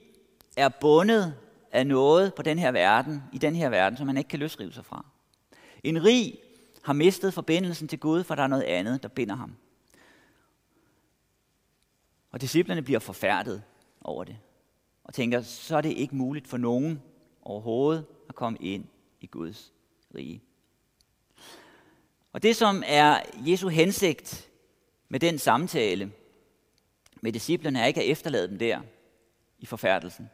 er 0.58 0.68
bundet 0.68 1.34
af 1.72 1.86
noget 1.86 2.34
på 2.34 2.42
den 2.42 2.58
her 2.58 2.70
verden, 2.70 3.22
i 3.32 3.38
den 3.38 3.56
her 3.56 3.68
verden, 3.68 3.96
som 3.96 4.06
han 4.06 4.16
ikke 4.16 4.28
kan 4.28 4.38
løsrive 4.38 4.72
sig 4.72 4.84
fra. 4.84 5.06
En 5.84 6.04
rig 6.04 6.38
har 6.82 6.92
mistet 6.92 7.34
forbindelsen 7.34 7.88
til 7.88 7.98
Gud, 7.98 8.24
for 8.24 8.34
der 8.34 8.42
er 8.42 8.46
noget 8.46 8.62
andet, 8.62 9.02
der 9.02 9.08
binder 9.08 9.36
ham. 9.36 9.56
Og 12.30 12.40
disciplerne 12.40 12.82
bliver 12.82 13.00
forfærdet 13.00 13.62
over 14.00 14.24
det, 14.24 14.36
og 15.04 15.14
tænker, 15.14 15.42
så 15.42 15.76
er 15.76 15.80
det 15.80 15.92
ikke 15.92 16.16
muligt 16.16 16.48
for 16.48 16.56
nogen 16.56 17.02
overhovedet 17.42 18.06
at 18.28 18.34
komme 18.34 18.58
ind 18.60 18.84
i 19.20 19.26
Guds 19.26 19.72
rige. 20.14 20.42
Og 22.32 22.42
det, 22.42 22.56
som 22.56 22.82
er 22.86 23.20
Jesu 23.46 23.68
hensigt 23.68 24.50
med 25.08 25.20
den 25.20 25.38
samtale 25.38 26.12
med 27.20 27.32
disciplerne, 27.32 27.80
er 27.80 27.86
ikke 27.86 28.02
at 28.02 28.10
efterlade 28.10 28.48
dem 28.48 28.58
der 28.58 28.80
i 29.58 29.66
forfærdelsen. 29.66 30.30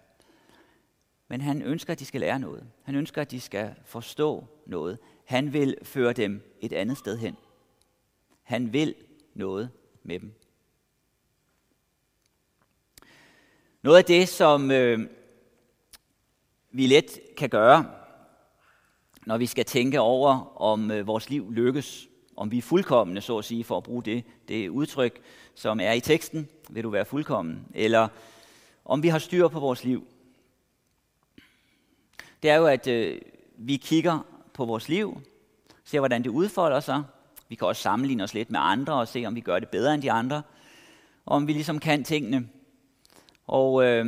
Men 1.28 1.40
han 1.40 1.62
ønsker, 1.62 1.92
at 1.92 1.98
de 1.98 2.04
skal 2.04 2.20
lære 2.20 2.38
noget. 2.38 2.66
Han 2.82 2.94
ønsker, 2.94 3.22
at 3.22 3.30
de 3.30 3.40
skal 3.40 3.74
forstå 3.84 4.46
noget. 4.66 4.98
Han 5.24 5.52
vil 5.52 5.76
føre 5.82 6.12
dem 6.12 6.56
et 6.60 6.72
andet 6.72 6.98
sted 6.98 7.18
hen. 7.18 7.36
Han 8.42 8.72
vil 8.72 8.94
noget 9.34 9.70
med 10.02 10.20
dem. 10.20 10.32
Noget 13.82 13.98
af 13.98 14.04
det, 14.04 14.28
som 14.28 14.70
øh, 14.70 15.08
vi 16.70 16.86
let 16.86 17.20
kan 17.36 17.48
gøre, 17.48 17.90
når 19.26 19.38
vi 19.38 19.46
skal 19.46 19.64
tænke 19.64 20.00
over, 20.00 20.60
om 20.62 20.90
øh, 20.90 21.06
vores 21.06 21.30
liv 21.30 21.52
lykkes, 21.52 22.08
om 22.36 22.50
vi 22.50 22.58
er 22.58 22.62
fuldkommende, 22.62 23.20
så 23.20 23.38
at 23.38 23.44
sige, 23.44 23.64
for 23.64 23.76
at 23.76 23.82
bruge 23.82 24.02
det, 24.02 24.24
det 24.48 24.68
udtryk, 24.68 25.20
som 25.54 25.80
er 25.80 25.92
i 25.92 26.00
teksten, 26.00 26.48
vil 26.70 26.84
du 26.84 26.90
være 26.90 27.04
fuldkommen, 27.04 27.66
eller 27.74 28.08
om 28.84 29.02
vi 29.02 29.08
har 29.08 29.18
styr 29.18 29.48
på 29.48 29.60
vores 29.60 29.84
liv. 29.84 30.06
Det 32.44 32.50
er 32.50 32.56
jo, 32.56 32.66
at 32.66 32.86
øh, 32.86 33.20
vi 33.58 33.76
kigger 33.76 34.26
på 34.54 34.64
vores 34.64 34.88
liv, 34.88 35.20
ser, 35.84 35.98
hvordan 35.98 36.24
det 36.24 36.30
udfolder 36.30 36.80
sig. 36.80 37.02
Vi 37.48 37.54
kan 37.54 37.68
også 37.68 37.82
sammenligne 37.82 38.24
os 38.24 38.34
lidt 38.34 38.50
med 38.50 38.60
andre 38.62 38.94
og 38.94 39.08
se, 39.08 39.24
om 39.26 39.34
vi 39.34 39.40
gør 39.40 39.58
det 39.58 39.68
bedre 39.68 39.94
end 39.94 40.02
de 40.02 40.12
andre, 40.12 40.42
og 41.26 41.36
om 41.36 41.46
vi 41.46 41.52
ligesom 41.52 41.78
kan 41.78 42.04
tingene. 42.04 42.48
Og 43.46 43.84
øh, 43.84 44.06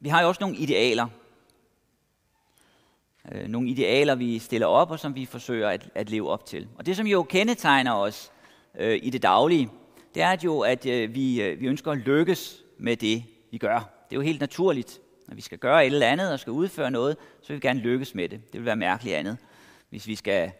vi 0.00 0.08
har 0.08 0.22
jo 0.22 0.28
også 0.28 0.40
nogle 0.40 0.56
idealer, 0.56 1.06
øh, 3.32 3.48
nogle 3.48 3.68
idealer, 3.68 4.14
vi 4.14 4.38
stiller 4.38 4.66
op, 4.66 4.90
og 4.90 4.98
som 4.98 5.14
vi 5.14 5.26
forsøger 5.26 5.68
at, 5.68 5.90
at 5.94 6.10
leve 6.10 6.30
op 6.30 6.46
til. 6.46 6.68
Og 6.78 6.86
det, 6.86 6.96
som 6.96 7.06
jo 7.06 7.22
kendetegner 7.22 7.92
os 7.92 8.32
øh, 8.78 9.00
i 9.02 9.10
det 9.10 9.22
daglige, 9.22 9.70
det 10.14 10.22
er 10.22 10.36
jo, 10.44 10.60
at 10.60 10.86
øh, 10.86 11.14
vi, 11.14 11.42
øh, 11.42 11.60
vi 11.60 11.66
ønsker 11.66 11.90
at 11.90 11.98
lykkes 11.98 12.62
med 12.78 12.96
det, 12.96 13.24
vi 13.50 13.58
gør. 13.58 13.78
Det 13.78 14.16
er 14.16 14.16
jo 14.16 14.20
helt 14.20 14.40
naturligt. 14.40 15.00
Når 15.28 15.34
vi 15.34 15.40
skal 15.40 15.58
gøre 15.58 15.86
et 15.86 15.92
eller 15.92 16.06
andet 16.06 16.32
og 16.32 16.40
skal 16.40 16.50
udføre 16.50 16.90
noget, 16.90 17.16
så 17.42 17.48
vil 17.48 17.54
vi 17.54 17.68
gerne 17.68 17.80
lykkes 17.80 18.14
med 18.14 18.28
det. 18.28 18.52
Det 18.52 18.60
vil 18.60 18.66
være 18.66 18.76
mærkeligt 18.76 19.16
andet. 19.16 19.36
Hvis 19.90 20.06
vi 20.06 20.14
skal 20.14 20.52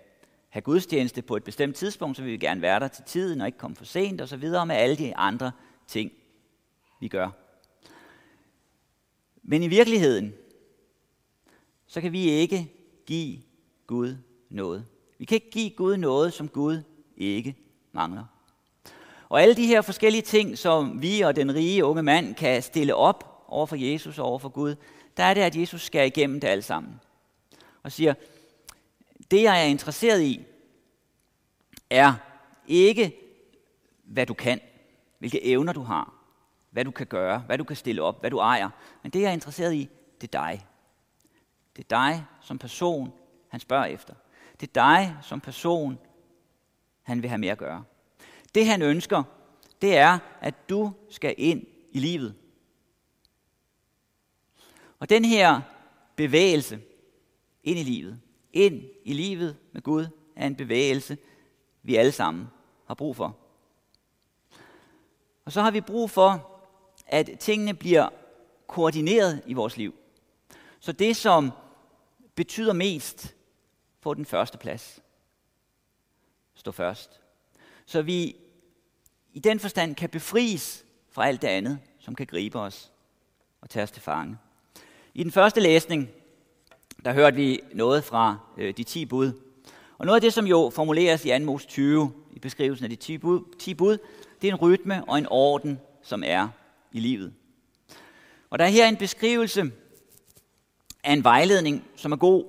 have 0.49 0.63
gudstjeneste 0.63 1.23
på 1.23 1.37
et 1.37 1.45
bestemt 1.45 1.77
tidspunkt, 1.77 2.17
så 2.17 2.23
vil 2.23 2.33
vi 2.33 2.37
gerne 2.37 2.63
være 2.63 2.81
der 2.81 2.89
til 2.89 3.05
tiden 3.05 3.41
og 3.41 3.47
ikke 3.47 3.59
komme 3.59 3.77
for 3.77 3.85
sent 3.85 4.21
og 4.21 4.29
så 4.29 4.37
videre 4.37 4.67
med 4.67 4.77
alle 4.77 4.97
de 4.97 5.17
andre 5.17 5.53
ting, 5.87 6.13
vi 7.01 7.09
gør. 7.09 7.31
Men 9.43 9.63
i 9.63 9.69
virkeligheden, 9.69 10.35
så 11.87 12.01
kan 12.01 12.13
vi 12.13 12.31
ikke 12.31 12.73
give 13.07 13.39
Gud 13.87 14.17
noget. 14.51 14.87
Vi 15.19 15.25
kan 15.25 15.35
ikke 15.35 15.51
give 15.51 15.71
Gud 15.71 15.97
noget, 15.97 16.33
som 16.33 16.49
Gud 16.49 16.83
ikke 17.17 17.57
mangler. 17.93 18.25
Og 19.29 19.43
alle 19.43 19.55
de 19.55 19.67
her 19.67 19.81
forskellige 19.81 20.23
ting, 20.23 20.59
som 20.59 21.03
vi 21.03 21.21
og 21.21 21.37
den 21.37 21.55
rige 21.55 21.85
unge 21.85 22.03
mand 22.03 22.35
kan 22.35 22.63
stille 22.63 22.95
op 22.95 23.32
over 23.53 23.67
for 23.67 23.77
Jesus 23.77 24.19
og 24.19 24.27
over 24.27 24.39
for 24.39 24.49
Gud, 24.49 24.77
der 25.17 25.23
er 25.23 25.35
det, 25.35 25.41
at 25.41 25.57
Jesus 25.57 25.83
skal 25.83 26.07
igennem 26.07 26.41
det 26.41 26.49
alt 26.49 26.65
sammen. 26.65 27.01
Og 27.83 27.93
siger, 27.93 28.15
det 29.31 29.43
jeg 29.43 29.61
er 29.61 29.67
interesseret 29.67 30.23
i, 30.23 30.45
er 31.91 32.15
ikke, 32.67 33.17
hvad 34.05 34.27
du 34.27 34.35
kan, 34.35 34.61
hvilke 35.19 35.45
evner 35.45 35.73
du 35.73 35.83
har, 35.83 36.15
hvad 36.71 36.85
du 36.85 36.91
kan 36.91 37.07
gøre, 37.07 37.39
hvad 37.39 37.59
du 37.59 37.65
kan 37.65 37.77
stille 37.77 38.03
op, 38.03 38.21
hvad 38.21 38.31
du 38.31 38.39
ejer. 38.39 38.71
Men 39.03 39.13
det 39.13 39.21
jeg 39.21 39.29
er 39.29 39.33
interesseret 39.33 39.75
i, 39.75 39.89
det 40.21 40.35
er 40.35 40.41
dig. 40.41 40.67
Det 41.77 41.85
er 41.85 41.89
dig 41.89 42.25
som 42.41 42.59
person, 42.59 43.13
han 43.49 43.61
spørger 43.61 43.85
efter. 43.85 44.15
Det 44.61 44.69
er 44.69 44.73
dig 44.73 45.17
som 45.23 45.41
person, 45.41 45.99
han 47.03 47.23
vil 47.23 47.29
have 47.29 47.39
mere 47.39 47.53
at 47.53 47.59
gøre. 47.59 47.85
Det 48.55 48.67
han 48.67 48.83
ønsker, 48.83 49.23
det 49.83 49.97
er, 49.97 50.19
at 50.41 50.69
du 50.69 50.93
skal 51.11 51.35
ind 51.39 51.67
i 51.93 51.99
livet. 51.99 52.35
Og 55.03 55.11
den 55.11 55.25
her 55.25 55.61
bevægelse 56.17 56.81
ind 57.63 57.79
i 57.79 57.83
livet, 57.83 58.21
ind 58.53 58.83
i 59.05 59.13
livet 59.13 59.57
med 59.73 59.83
Gud, 59.83 60.07
er 60.37 60.47
en 60.47 60.57
bevægelse, 60.57 61.19
vi 61.83 61.97
alle 61.97 62.13
sammen 62.13 62.47
har 62.87 62.95
brug 62.95 63.17
for. 63.17 63.37
Og 65.45 65.53
så 65.53 65.63
har 65.63 65.71
vi 65.71 65.81
brug 65.81 66.11
for, 66.11 66.61
at 67.07 67.31
tingene 67.41 67.75
bliver 67.75 68.09
koordineret 68.67 69.43
i 69.47 69.53
vores 69.53 69.77
liv. 69.77 69.95
Så 70.81 70.93
det, 70.93 71.17
som 71.17 71.51
betyder 72.35 72.73
mest, 72.73 73.35
får 74.01 74.15
den 74.15 74.27
første 74.27 74.59
plads. 74.59 75.03
Stå 76.55 76.73
først. 76.73 77.21
Så 77.87 78.03
vi 78.03 78.37
i 79.33 79.39
den 79.39 79.61
forstand 79.61 79.95
kan 79.95 80.11
befries 80.11 80.85
fra 81.11 81.27
alt 81.27 81.43
det 81.43 81.49
andet, 81.49 81.79
som 81.99 82.15
kan 82.15 82.27
gribe 82.27 82.59
os 82.59 82.93
og 83.61 83.71
tage 83.71 83.83
os 83.83 83.91
til 83.91 84.03
fange. 84.03 84.39
I 85.15 85.23
den 85.23 85.33
første 85.33 85.61
læsning, 85.61 86.11
der 87.05 87.13
hørte 87.13 87.37
vi 87.37 87.61
noget 87.75 88.05
fra 88.05 88.39
øh, 88.59 88.77
de 88.77 88.85
10 88.85 89.07
bud. 89.07 89.33
Og 89.99 90.07
noget 90.07 90.17
af 90.17 90.21
det, 90.21 90.33
som 90.33 90.47
jo 90.47 90.73
formuleres 90.75 91.25
i 91.25 91.29
2. 91.29 91.45
Mos 91.45 91.67
20, 91.67 92.13
i 92.33 92.39
beskrivelsen 92.39 92.85
af 92.85 92.91
de 92.91 92.97
10 92.97 93.19
bud, 93.19 93.41
10 93.59 93.75
bud, 93.75 93.99
det 94.43 94.49
er 94.49 94.53
en 94.53 94.59
rytme 94.59 95.05
og 95.05 95.19
en 95.19 95.27
orden, 95.31 95.81
som 96.03 96.23
er 96.27 96.49
i 96.93 97.01
livet. 97.01 97.33
Og 98.51 98.59
der 98.59 98.65
er 98.65 98.69
her 98.69 98.89
en 98.89 98.97
beskrivelse 98.97 99.73
af 101.05 101.13
en 101.13 101.25
vejledning, 101.25 101.85
som 101.97 102.13
er 102.13 102.17
god, 102.17 102.45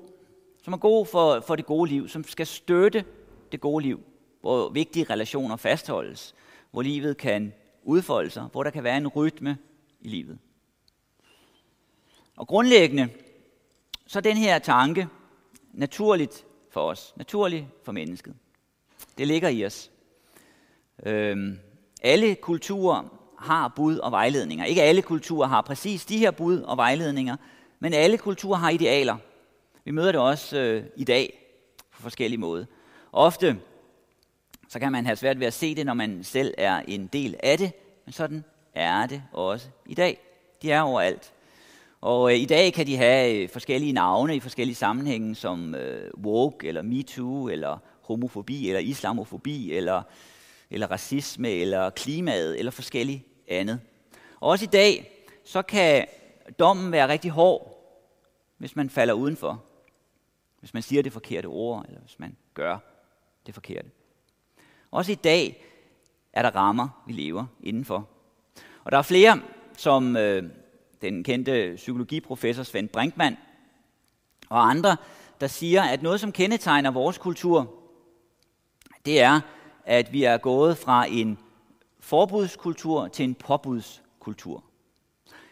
som 0.63 0.73
er 0.73 0.77
god 0.77 1.05
for, 1.05 1.43
for 1.47 1.55
det 1.55 1.65
gode 1.65 1.89
liv, 1.89 2.09
som 2.09 2.23
skal 2.23 2.47
støtte 2.47 3.05
det 3.51 3.61
gode 3.61 3.83
liv, 3.85 3.99
hvor 4.41 4.69
vigtige 4.69 5.05
relationer 5.09 5.55
fastholdes, 5.55 6.35
hvor 6.71 6.81
livet 6.81 7.17
kan 7.17 7.53
udfolde 7.83 8.29
sig, 8.29 8.43
hvor 8.51 8.63
der 8.63 8.69
kan 8.69 8.83
være 8.83 8.97
en 8.97 9.07
rytme 9.07 9.57
i 10.01 10.07
livet. 10.07 10.37
Og 12.37 12.47
grundlæggende, 12.47 13.09
så 14.07 14.19
er 14.19 14.21
den 14.21 14.37
her 14.37 14.59
tanke 14.59 15.07
naturligt 15.73 16.45
for 16.69 16.81
os, 16.81 17.13
naturligt 17.15 17.65
for 17.83 17.91
mennesket. 17.91 18.35
Det 19.17 19.27
ligger 19.27 19.49
i 19.49 19.65
os. 19.65 19.91
Øhm, 21.05 21.59
alle 22.01 22.35
kulturer 22.35 23.03
har 23.39 23.73
bud 23.75 23.97
og 23.97 24.11
vejledninger. 24.11 24.65
Ikke 24.65 24.83
alle 24.83 25.01
kulturer 25.01 25.47
har 25.47 25.61
præcis 25.61 26.05
de 26.05 26.17
her 26.17 26.31
bud 26.31 26.61
og 26.61 26.77
vejledninger, 26.77 27.35
men 27.79 27.93
alle 27.93 28.17
kulturer 28.17 28.57
har 28.57 28.69
idealer. 28.69 29.17
Vi 29.83 29.91
møder 29.91 30.11
det 30.11 30.21
også 30.21 30.57
øh, 30.57 30.83
i 30.95 31.03
dag 31.03 31.39
på 31.91 32.01
forskellige 32.01 32.39
måder. 32.39 32.65
Ofte 33.11 33.59
så 34.69 34.79
kan 34.79 34.91
man 34.91 35.05
have 35.05 35.15
svært 35.15 35.39
ved 35.39 35.47
at 35.47 35.53
se 35.53 35.75
det, 35.75 35.85
når 35.85 35.93
man 35.93 36.23
selv 36.23 36.53
er 36.57 36.79
en 36.87 37.07
del 37.07 37.35
af 37.43 37.57
det, 37.57 37.71
men 38.05 38.13
sådan 38.13 38.43
er 38.73 39.05
det 39.05 39.23
også 39.31 39.67
i 39.85 39.93
dag. 39.93 40.19
De 40.61 40.71
er 40.71 40.81
overalt. 40.81 41.33
Og 42.03 42.31
øh, 42.31 42.39
i 42.39 42.45
dag 42.45 42.73
kan 42.73 42.87
de 42.87 42.97
have 42.97 43.35
øh, 43.35 43.49
forskellige 43.49 43.93
navne 43.93 44.35
i 44.35 44.39
forskellige 44.39 44.75
sammenhænge, 44.75 45.35
som 45.35 45.75
øh, 45.75 46.11
woke, 46.17 46.67
eller 46.67 46.81
MeToo, 46.81 47.47
eller 47.47 47.77
homofobi, 48.01 48.67
eller 48.69 48.79
islamofobi, 48.79 49.73
eller, 49.73 50.01
eller 50.69 50.91
racisme, 50.91 51.49
eller 51.49 51.89
klimaet, 51.89 52.59
eller 52.59 52.71
forskellige 52.71 53.25
andet. 53.47 53.79
Og 54.39 54.49
også 54.49 54.65
i 54.65 54.67
dag, 54.67 55.11
så 55.45 55.61
kan 55.61 56.07
dommen 56.59 56.91
være 56.91 57.07
rigtig 57.07 57.31
hård, 57.31 57.77
hvis 58.57 58.75
man 58.75 58.89
falder 58.89 59.13
udenfor. 59.13 59.63
Hvis 60.59 60.73
man 60.73 60.83
siger 60.83 61.03
det 61.03 61.13
forkerte 61.13 61.45
ord, 61.45 61.85
eller 61.87 62.01
hvis 62.01 62.19
man 62.19 62.37
gør 62.53 62.77
det 63.45 63.53
forkerte. 63.53 63.89
Også 64.91 65.11
i 65.11 65.15
dag 65.15 65.63
er 66.33 66.41
der 66.41 66.55
rammer, 66.55 67.03
vi 67.07 67.13
lever 67.13 67.45
indenfor. 67.63 68.09
Og 68.83 68.91
der 68.91 68.97
er 68.97 69.01
flere, 69.01 69.39
som 69.77 70.17
øh, 70.17 70.62
den 71.03 71.23
kendte 71.23 71.73
psykologiprofessor 71.75 72.63
Svend 72.63 72.89
Brinkmann 72.89 73.37
og 74.49 74.69
andre, 74.69 74.97
der 75.41 75.47
siger, 75.47 75.81
at 75.81 76.03
noget, 76.03 76.19
som 76.19 76.31
kendetegner 76.31 76.91
vores 76.91 77.17
kultur, 77.17 77.73
det 79.05 79.21
er, 79.21 79.39
at 79.85 80.13
vi 80.13 80.23
er 80.23 80.37
gået 80.37 80.77
fra 80.77 81.05
en 81.09 81.37
forbudskultur 81.99 83.07
til 83.07 83.23
en 83.23 83.35
påbudskultur. 83.35 84.63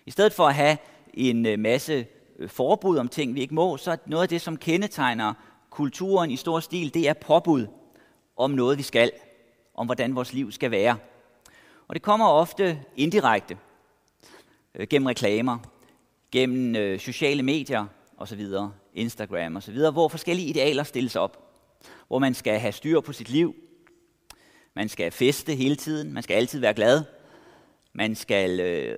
I 0.05 0.12
stedet 0.12 0.34
for 0.34 0.48
at 0.48 0.55
have 0.55 0.77
en 1.13 1.46
øh, 1.46 1.60
masse 1.60 2.05
øh, 2.39 2.50
forbud 2.50 2.98
om 2.98 3.08
ting, 3.08 3.36
vi 3.36 3.41
ikke 3.41 3.53
må, 3.53 3.77
så 3.77 3.91
er 3.91 3.96
noget 4.05 4.24
af 4.24 4.29
det, 4.29 4.41
som 4.41 4.58
kendetegner 4.58 5.34
kulturen 5.70 6.31
i 6.31 6.36
stor 6.36 6.60
stil, 6.60 6.93
det 6.93 7.10
er 7.10 7.13
påbud 7.13 7.67
om 8.38 8.51
noget, 8.51 8.77
vi 8.77 8.84
skal, 8.84 9.12
om 9.75 9.86
hvordan 9.86 10.15
vores 10.15 10.34
liv 10.34 10.51
skal 10.51 10.72
være. 10.72 10.98
Og 11.88 11.96
det 11.96 12.01
kommer 12.01 12.27
ofte 12.27 12.84
indirekte, 12.96 13.58
øh, 14.75 14.87
gennem 14.87 15.05
reklamer, 15.05 15.57
gennem 16.31 16.75
øh, 16.75 16.99
sociale 16.99 17.43
medier 17.43 17.85
osv., 18.17 18.47
Instagram 18.93 19.55
osv., 19.55 19.77
hvor 19.77 20.07
forskellige 20.07 20.47
idealer 20.47 20.83
stilles 20.83 21.15
op. 21.15 21.47
Hvor 22.07 22.19
man 22.19 22.33
skal 22.33 22.59
have 22.59 22.71
styr 22.71 22.99
på 22.99 23.13
sit 23.13 23.29
liv, 23.29 23.55
man 24.73 24.89
skal 24.89 25.11
feste 25.11 25.55
hele 25.55 25.75
tiden, 25.75 26.13
man 26.13 26.23
skal 26.23 26.35
altid 26.35 26.59
være 26.59 26.73
glad, 26.73 27.03
man 27.93 28.15
skal, 28.15 28.59
øh, 28.59 28.97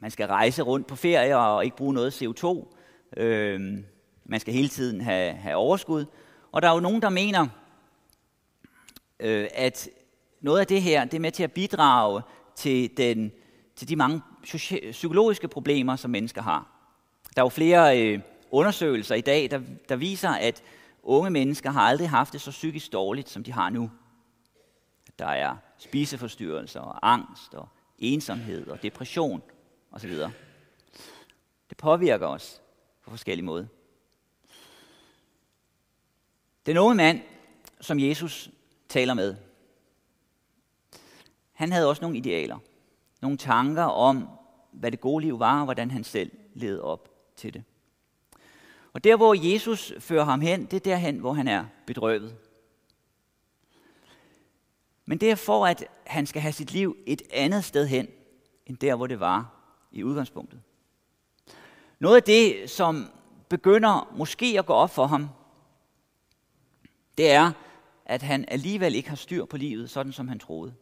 man 0.00 0.10
skal 0.10 0.26
rejse 0.26 0.62
rundt 0.62 0.86
på 0.86 0.96
ferie 0.96 1.38
og 1.38 1.64
ikke 1.64 1.76
bruge 1.76 1.94
noget 1.94 2.22
CO2, 2.22 2.74
øh, 3.16 3.60
man 4.24 4.40
skal 4.40 4.54
hele 4.54 4.68
tiden 4.68 5.00
have, 5.00 5.32
have 5.32 5.56
overskud. 5.56 6.04
Og 6.52 6.62
der 6.62 6.68
er 6.68 6.74
jo 6.74 6.80
nogen, 6.80 7.02
der 7.02 7.08
mener, 7.08 7.46
øh, 9.20 9.48
at 9.54 9.88
noget 10.40 10.60
af 10.60 10.66
det 10.66 10.82
her, 10.82 11.04
det 11.04 11.14
er 11.14 11.20
med 11.20 11.30
til 11.30 11.42
at 11.42 11.52
bidrage 11.52 12.22
til, 12.56 12.90
den, 12.96 13.32
til 13.76 13.88
de 13.88 13.96
mange 13.96 14.20
psykologiske 14.90 15.48
problemer, 15.48 15.96
som 15.96 16.10
mennesker 16.10 16.42
har. 16.42 16.70
Der 17.36 17.42
er 17.42 17.44
jo 17.44 17.48
flere 17.48 18.02
øh, 18.02 18.20
undersøgelser 18.50 19.14
i 19.14 19.20
dag, 19.20 19.50
der, 19.50 19.60
der 19.88 19.96
viser, 19.96 20.30
at 20.30 20.62
unge 21.02 21.30
mennesker 21.30 21.70
har 21.70 21.80
aldrig 21.80 22.10
haft 22.10 22.32
det 22.32 22.40
så 22.40 22.50
psykisk 22.50 22.92
dårligt, 22.92 23.28
som 23.28 23.44
de 23.44 23.52
har 23.52 23.70
nu. 23.70 23.90
Der 25.18 25.26
er 25.26 25.56
spiseforstyrrelser 25.78 26.80
og 26.80 27.12
angst 27.12 27.54
og 27.54 27.68
ensomhed 27.98 28.66
og 28.66 28.82
depression 28.82 29.42
osv. 29.92 30.10
Det 31.68 31.76
påvirker 31.76 32.26
os 32.26 32.62
på 33.02 33.10
forskellige 33.10 33.46
måder. 33.46 33.66
Den 36.66 36.76
unge 36.76 36.94
mand, 36.94 37.20
som 37.80 37.98
Jesus 37.98 38.50
taler 38.88 39.14
med, 39.14 39.36
han 41.52 41.72
havde 41.72 41.88
også 41.88 42.02
nogle 42.02 42.16
idealer. 42.16 42.58
Nogle 43.24 43.38
tanker 43.38 43.82
om, 43.82 44.28
hvad 44.72 44.90
det 44.90 45.00
gode 45.00 45.24
liv 45.24 45.38
var, 45.38 45.58
og 45.58 45.64
hvordan 45.64 45.90
han 45.90 46.04
selv 46.04 46.30
levede 46.54 46.82
op 46.82 47.08
til 47.36 47.54
det. 47.54 47.64
Og 48.92 49.04
der, 49.04 49.16
hvor 49.16 49.52
Jesus 49.52 49.92
fører 49.98 50.24
ham 50.24 50.40
hen, 50.40 50.64
det 50.64 50.76
er 50.76 50.80
derhen, 50.80 51.18
hvor 51.18 51.32
han 51.32 51.48
er 51.48 51.64
bedrøvet. 51.86 52.36
Men 55.04 55.18
det 55.18 55.30
er 55.30 55.34
for, 55.34 55.66
at 55.66 55.84
han 56.06 56.26
skal 56.26 56.42
have 56.42 56.52
sit 56.52 56.72
liv 56.72 56.96
et 57.06 57.22
andet 57.32 57.64
sted 57.64 57.86
hen, 57.86 58.08
end 58.66 58.76
der, 58.76 58.94
hvor 58.94 59.06
det 59.06 59.20
var 59.20 59.54
i 59.92 60.04
udgangspunktet. 60.04 60.60
Noget 61.98 62.16
af 62.16 62.22
det, 62.22 62.70
som 62.70 63.10
begynder 63.48 64.12
måske 64.16 64.56
at 64.58 64.66
gå 64.66 64.72
op 64.72 64.90
for 64.90 65.06
ham, 65.06 65.28
det 67.18 67.30
er, 67.30 67.52
at 68.04 68.22
han 68.22 68.44
alligevel 68.48 68.94
ikke 68.94 69.08
har 69.08 69.16
styr 69.16 69.44
på 69.44 69.56
livet, 69.56 69.90
sådan 69.90 70.12
som 70.12 70.28
han 70.28 70.38
troede. 70.38 70.74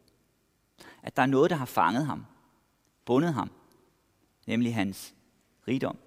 At 1.03 1.15
der 1.15 1.21
er 1.21 1.27
noget, 1.27 1.49
der 1.49 1.55
har 1.55 1.65
fanget 1.65 2.05
ham, 2.05 2.25
bundet 3.05 3.33
ham, 3.33 3.51
nemlig 4.47 4.75
hans 4.75 5.13
rigdom. 5.67 5.97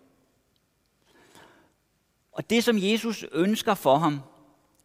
Og 2.33 2.51
det, 2.51 2.65
som 2.65 2.77
Jesus 2.79 3.25
ønsker 3.33 3.75
for 3.75 3.97
ham, 3.97 4.21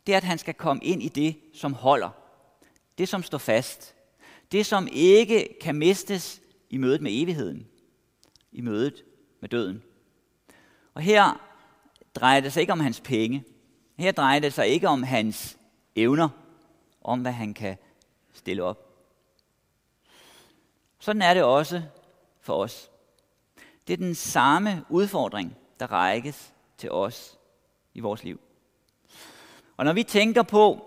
det 0.07 0.13
er, 0.13 0.17
at 0.17 0.23
han 0.23 0.37
skal 0.37 0.53
komme 0.53 0.83
ind 0.83 1.03
i 1.03 1.09
det, 1.09 1.39
som 1.53 1.73
holder. 1.73 2.09
Det, 2.97 3.09
som 3.09 3.23
står 3.23 3.37
fast. 3.37 3.95
Det, 4.51 4.65
som 4.65 4.87
ikke 4.91 5.57
kan 5.61 5.75
mistes 5.75 6.41
i 6.69 6.77
mødet 6.77 7.01
med 7.01 7.21
evigheden. 7.21 7.67
I 8.51 8.61
mødet 8.61 9.03
med 9.39 9.49
døden. 9.49 9.83
Og 10.93 11.01
her 11.01 11.41
drejer 12.15 12.39
det 12.39 12.53
sig 12.53 12.61
ikke 12.61 12.73
om 12.73 12.79
hans 12.79 13.01
penge. 13.01 13.43
Her 13.97 14.11
drejer 14.11 14.39
det 14.39 14.53
sig 14.53 14.67
ikke 14.67 14.87
om 14.87 15.03
hans 15.03 15.57
evner, 15.95 16.29
om 17.01 17.21
hvad 17.21 17.31
han 17.31 17.53
kan 17.53 17.77
stille 18.33 18.63
op. 18.63 18.87
Sådan 20.99 21.21
er 21.21 21.33
det 21.33 21.43
også 21.43 21.83
for 22.51 22.63
os. 22.63 22.91
Det 23.87 23.93
er 23.93 23.97
den 23.97 24.15
samme 24.15 24.85
udfordring, 24.89 25.57
der 25.79 25.91
rækkes 25.91 26.53
til 26.77 26.91
os 26.91 27.37
i 27.93 27.99
vores 27.99 28.23
liv. 28.23 28.39
Og 29.77 29.85
når 29.85 29.93
vi 29.93 30.03
tænker 30.03 30.43
på, 30.43 30.85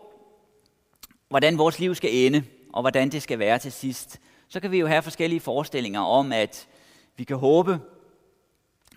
hvordan 1.28 1.58
vores 1.58 1.78
liv 1.78 1.94
skal 1.94 2.10
ende, 2.14 2.44
og 2.72 2.82
hvordan 2.82 3.10
det 3.10 3.22
skal 3.22 3.38
være 3.38 3.58
til 3.58 3.72
sidst, 3.72 4.20
så 4.48 4.60
kan 4.60 4.70
vi 4.70 4.78
jo 4.78 4.86
have 4.86 5.02
forskellige 5.02 5.40
forestillinger 5.40 6.00
om, 6.00 6.32
at 6.32 6.68
vi 7.16 7.24
kan 7.24 7.36
håbe, 7.36 7.80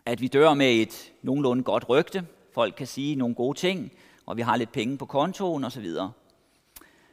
at 0.06 0.22
vi 0.22 0.28
dør 0.28 0.54
med 0.54 0.74
et 0.74 1.14
nogenlunde 1.22 1.64
godt 1.64 1.90
rygte. 1.90 2.28
Folk 2.54 2.76
kan 2.78 2.88
sige 2.88 3.16
nogle 3.16 3.36
gode 3.36 3.58
ting, 3.58 3.92
og 4.26 4.38
vi 4.38 4.42
har 4.42 4.56
lidt 4.56 4.72
penge 4.72 4.98
på 4.98 5.06
kontoen 5.06 5.64
osv. 5.64 5.88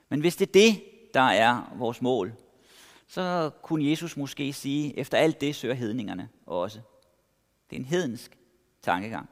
Men 0.09 0.21
hvis 0.21 0.37
det 0.37 0.49
er 0.49 0.53
det, 0.53 0.83
der 1.14 1.21
er 1.21 1.75
vores 1.79 2.03
mål, 2.03 2.33
så 3.07 3.51
kunne 3.62 3.90
Jesus 3.90 4.17
måske 4.17 4.53
sige, 4.53 4.99
efter 4.99 5.19
alt 5.19 5.40
det 5.40 5.55
søger 5.55 5.75
hedningerne 5.75 6.29
også. 6.47 6.81
Det 7.71 7.77
er 7.77 7.81
en 7.81 7.87
hedensk 7.87 8.38
tankegang. 8.83 9.29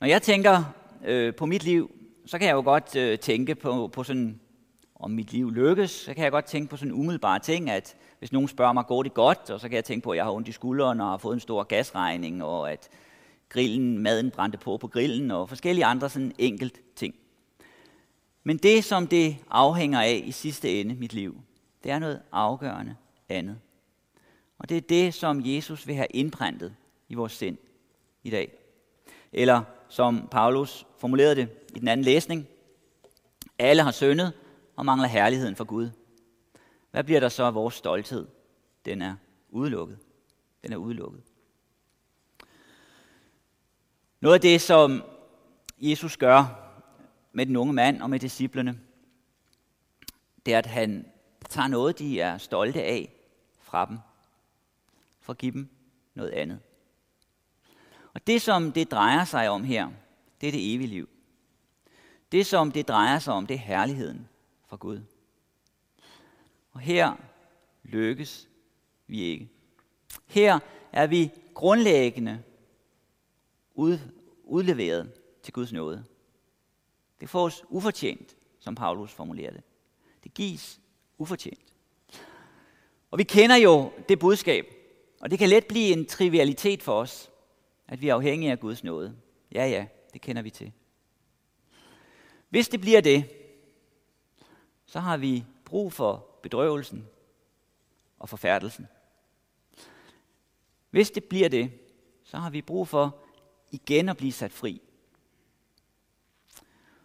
Når 0.00 0.06
jeg 0.06 0.22
tænker 0.22 0.64
øh, 1.04 1.34
på 1.34 1.46
mit 1.46 1.64
liv, 1.64 1.90
så 2.26 2.38
kan 2.38 2.48
jeg 2.48 2.54
jo 2.54 2.62
godt 2.62 2.96
øh, 2.96 3.18
tænke 3.18 3.54
på, 3.54 3.90
på 3.92 4.04
sådan, 4.04 4.40
om 4.94 5.10
mit 5.10 5.32
liv 5.32 5.50
lykkes, 5.50 5.90
så 5.90 6.14
kan 6.14 6.24
jeg 6.24 6.32
godt 6.32 6.44
tænke 6.44 6.70
på 6.70 6.76
sådan 6.76 6.92
umiddelbare 6.92 7.38
ting, 7.38 7.70
at 7.70 7.96
hvis 8.18 8.32
nogen 8.32 8.48
spørger 8.48 8.72
mig, 8.72 8.86
går 8.86 9.02
det 9.02 9.14
godt, 9.14 9.50
og 9.50 9.60
så 9.60 9.68
kan 9.68 9.76
jeg 9.76 9.84
tænke 9.84 10.04
på, 10.04 10.10
at 10.10 10.16
jeg 10.16 10.24
har 10.24 10.32
ondt 10.32 10.48
i 10.48 10.52
skulderen 10.52 11.00
og 11.00 11.06
har 11.06 11.18
fået 11.18 11.34
en 11.34 11.40
stor 11.40 11.62
gasregning, 11.62 12.44
og 12.44 12.72
at 12.72 12.88
grillen, 13.48 13.98
maden 13.98 14.30
brændte 14.30 14.58
på 14.58 14.76
på 14.76 14.88
grillen, 14.88 15.30
og 15.30 15.48
forskellige 15.48 15.84
andre 15.84 16.10
sådan 16.10 16.32
enkelt 16.38 16.80
ting. 16.96 17.14
Men 18.44 18.56
det, 18.56 18.84
som 18.84 19.06
det 19.06 19.36
afhænger 19.50 20.00
af 20.00 20.22
i 20.24 20.32
sidste 20.32 20.80
ende, 20.80 20.94
mit 20.94 21.12
liv, 21.12 21.40
det 21.84 21.90
er 21.90 21.98
noget 21.98 22.22
afgørende 22.32 22.96
andet. 23.28 23.60
Og 24.58 24.68
det 24.68 24.76
er 24.76 24.80
det, 24.80 25.14
som 25.14 25.42
Jesus 25.44 25.86
vil 25.86 25.94
have 25.94 26.06
indprintet 26.10 26.74
i 27.08 27.14
vores 27.14 27.32
sind 27.32 27.58
i 28.22 28.30
dag. 28.30 28.52
Eller 29.32 29.62
som 29.88 30.28
Paulus 30.30 30.86
formulerede 30.98 31.36
det 31.36 31.48
i 31.74 31.78
den 31.78 31.88
anden 31.88 32.04
læsning, 32.04 32.46
alle 33.58 33.82
har 33.82 33.90
syndet 33.90 34.32
og 34.76 34.86
mangler 34.86 35.08
herligheden 35.08 35.56
for 35.56 35.64
Gud. 35.64 35.90
Hvad 36.90 37.04
bliver 37.04 37.20
der 37.20 37.28
så 37.28 37.44
af 37.44 37.54
vores 37.54 37.74
stolthed? 37.74 38.26
Den 38.84 39.02
er 39.02 39.16
udelukket. 39.50 39.98
Den 40.62 40.72
er 40.72 40.76
udelukket. 40.76 41.22
Noget 44.20 44.34
af 44.34 44.40
det, 44.40 44.60
som 44.60 45.02
Jesus 45.78 46.16
gør 46.16 46.44
med 47.32 47.46
den 47.46 47.56
unge 47.56 47.72
mand 47.72 48.02
og 48.02 48.10
med 48.10 48.20
disciplene, 48.20 48.80
det 50.46 50.54
er, 50.54 50.58
at 50.58 50.66
han 50.66 51.09
tager 51.48 51.68
noget, 51.68 51.98
de 51.98 52.20
er 52.20 52.38
stolte 52.38 52.82
af 52.82 53.12
fra 53.60 53.86
dem, 53.86 53.98
for 55.20 55.32
at 55.32 55.38
give 55.38 55.52
dem 55.52 55.68
noget 56.14 56.30
andet. 56.30 56.60
Og 58.14 58.26
det, 58.26 58.42
som 58.42 58.72
det 58.72 58.90
drejer 58.90 59.24
sig 59.24 59.48
om 59.48 59.64
her, 59.64 59.90
det 60.40 60.46
er 60.46 60.52
det 60.52 60.74
evige 60.74 60.88
liv. 60.88 61.08
Det, 62.32 62.46
som 62.46 62.72
det 62.72 62.88
drejer 62.88 63.18
sig 63.18 63.34
om, 63.34 63.46
det 63.46 63.54
er 63.54 63.58
herligheden 63.58 64.28
fra 64.66 64.76
Gud. 64.76 65.00
Og 66.72 66.80
her 66.80 67.16
lykkes 67.82 68.48
vi 69.06 69.20
ikke. 69.20 69.48
Her 70.26 70.58
er 70.92 71.06
vi 71.06 71.30
grundlæggende 71.54 72.42
ud, 73.74 73.98
udleveret 74.44 75.12
til 75.42 75.52
Guds 75.52 75.72
nåde. 75.72 76.04
Det 77.20 77.30
fås 77.30 77.64
ufortjent, 77.68 78.36
som 78.60 78.74
Paulus 78.74 79.12
formulerer 79.12 79.52
det. 79.52 79.62
Det 80.24 80.34
gives 80.34 80.79
ufortjent. 81.20 81.74
Og 83.10 83.18
vi 83.18 83.24
kender 83.24 83.56
jo 83.56 83.92
det 84.08 84.18
budskab, 84.18 84.66
og 85.20 85.30
det 85.30 85.38
kan 85.38 85.48
let 85.48 85.66
blive 85.66 85.92
en 85.92 86.06
trivialitet 86.06 86.82
for 86.82 87.00
os, 87.00 87.30
at 87.88 88.00
vi 88.00 88.08
er 88.08 88.14
afhængige 88.14 88.52
af 88.52 88.60
Guds 88.60 88.84
nåde. 88.84 89.16
Ja, 89.52 89.66
ja, 89.66 89.86
det 90.12 90.20
kender 90.20 90.42
vi 90.42 90.50
til. 90.50 90.72
Hvis 92.48 92.68
det 92.68 92.80
bliver 92.80 93.00
det, 93.00 93.24
så 94.86 95.00
har 95.00 95.16
vi 95.16 95.44
brug 95.64 95.92
for 95.92 96.26
bedrøvelsen 96.42 97.08
og 98.18 98.28
forfærdelsen. 98.28 98.88
Hvis 100.90 101.10
det 101.10 101.24
bliver 101.24 101.48
det, 101.48 101.72
så 102.24 102.36
har 102.36 102.50
vi 102.50 102.62
brug 102.62 102.88
for 102.88 103.18
igen 103.70 104.08
at 104.08 104.16
blive 104.16 104.32
sat 104.32 104.52
fri. 104.52 104.82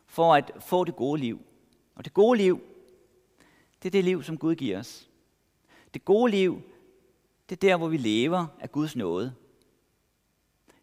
For 0.06 0.34
at 0.34 0.52
få 0.60 0.84
det 0.84 0.96
gode 0.96 1.22
liv. 1.22 1.42
Og 1.96 2.06
det 2.06 2.14
gode 2.14 2.38
liv, 2.38 2.75
det 3.86 3.90
er 3.90 3.92
det 3.92 4.04
liv, 4.04 4.24
som 4.24 4.38
Gud 4.38 4.56
giver 4.56 4.80
os. 4.80 5.10
Det 5.94 6.06
gode 6.06 6.32
liv, 6.32 6.62
det 7.50 7.56
er 7.56 7.70
der, 7.70 7.78
hvor 7.78 7.88
vi 7.88 7.98
lever 7.98 8.48
af 8.60 8.72
Guds 8.72 8.96
nåde. 8.96 9.34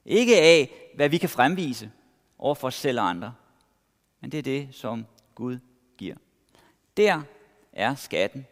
Ikke 0.04 0.40
af, 0.40 0.72
hvad 0.94 1.08
vi 1.08 1.18
kan 1.18 1.28
fremvise 1.28 1.90
over 2.38 2.54
for 2.54 2.66
os 2.66 2.74
selv 2.74 3.00
og 3.00 3.08
andre, 3.08 3.34
men 4.20 4.32
det 4.32 4.38
er 4.38 4.42
det, 4.42 4.68
som 4.70 5.06
Gud 5.34 5.58
giver. 5.96 6.16
Der 6.96 7.22
er 7.72 7.94
skatten 7.94 8.46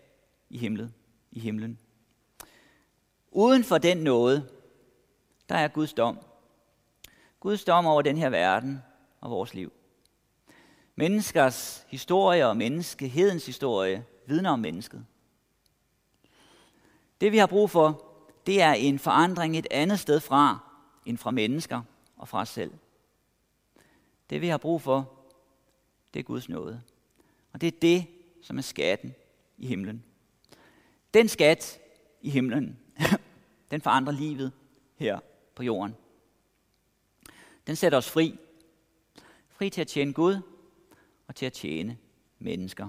i 0.49 0.59
himlen. 0.59 0.95
I 1.31 1.41
himlen. 1.41 1.79
Uden 3.31 3.65
for 3.65 3.79
den 3.79 3.97
nåde, 3.97 4.49
der 5.49 5.55
er 5.55 5.69
Guds 5.69 5.93
dom. 5.93 6.19
Guds 7.41 7.65
dom 7.65 7.87
over 7.87 8.03
den 8.03 8.17
her 8.17 8.31
verden 8.31 8.83
og 9.21 9.31
vores 9.31 9.55
liv. 9.55 9.73
Menneskers 10.97 11.87
historie 11.89 12.47
og 12.47 12.57
menneskehedens 12.57 13.47
historie 13.47 14.05
vidner 14.31 14.51
om 14.51 14.61
mennesket. 14.61 15.07
Det 17.21 17.33
vi 17.33 17.39
har 17.39 17.47
brug 17.47 17.71
for, 17.71 18.07
det 18.47 18.63
er 18.63 18.73
en 18.73 18.99
forandring 18.99 19.59
et 19.59 19.67
andet 19.71 20.01
sted 20.01 20.21
fra, 20.21 20.59
end 21.07 21.19
fra 21.19 21.31
mennesker 21.31 21.83
og 22.17 22.29
fra 22.29 22.41
os 22.41 22.49
selv. 22.49 22.73
Det 24.31 24.41
vi 24.41 24.49
har 24.49 24.59
brug 24.59 24.83
for, 24.83 25.13
det 26.15 26.21
er 26.21 26.25
Guds 26.25 26.49
nåde. 26.49 26.83
Og 27.53 27.61
det 27.61 27.67
er 27.67 27.81
det, 27.83 28.07
som 28.43 28.59
er 28.59 28.63
skatten 28.63 29.15
i 29.59 29.67
himlen. 29.67 30.05
Den 31.15 31.29
skat 31.29 31.81
i 32.23 32.31
himlen, 32.31 32.79
den 33.71 33.81
forandrer 33.81 34.13
livet 34.13 34.53
her 34.97 35.21
på 35.55 35.63
jorden. 35.63 35.97
Den 37.67 37.77
sætter 37.77 37.99
os 37.99 38.11
fri. 38.11 38.39
Fri 39.49 39.71
til 39.71 39.81
at 39.81 39.89
tjene 39.89 40.13
Gud 40.13 40.37
og 41.27 41.35
til 41.35 41.47
at 41.47 41.53
tjene 41.53 41.99
mennesker. 42.39 42.89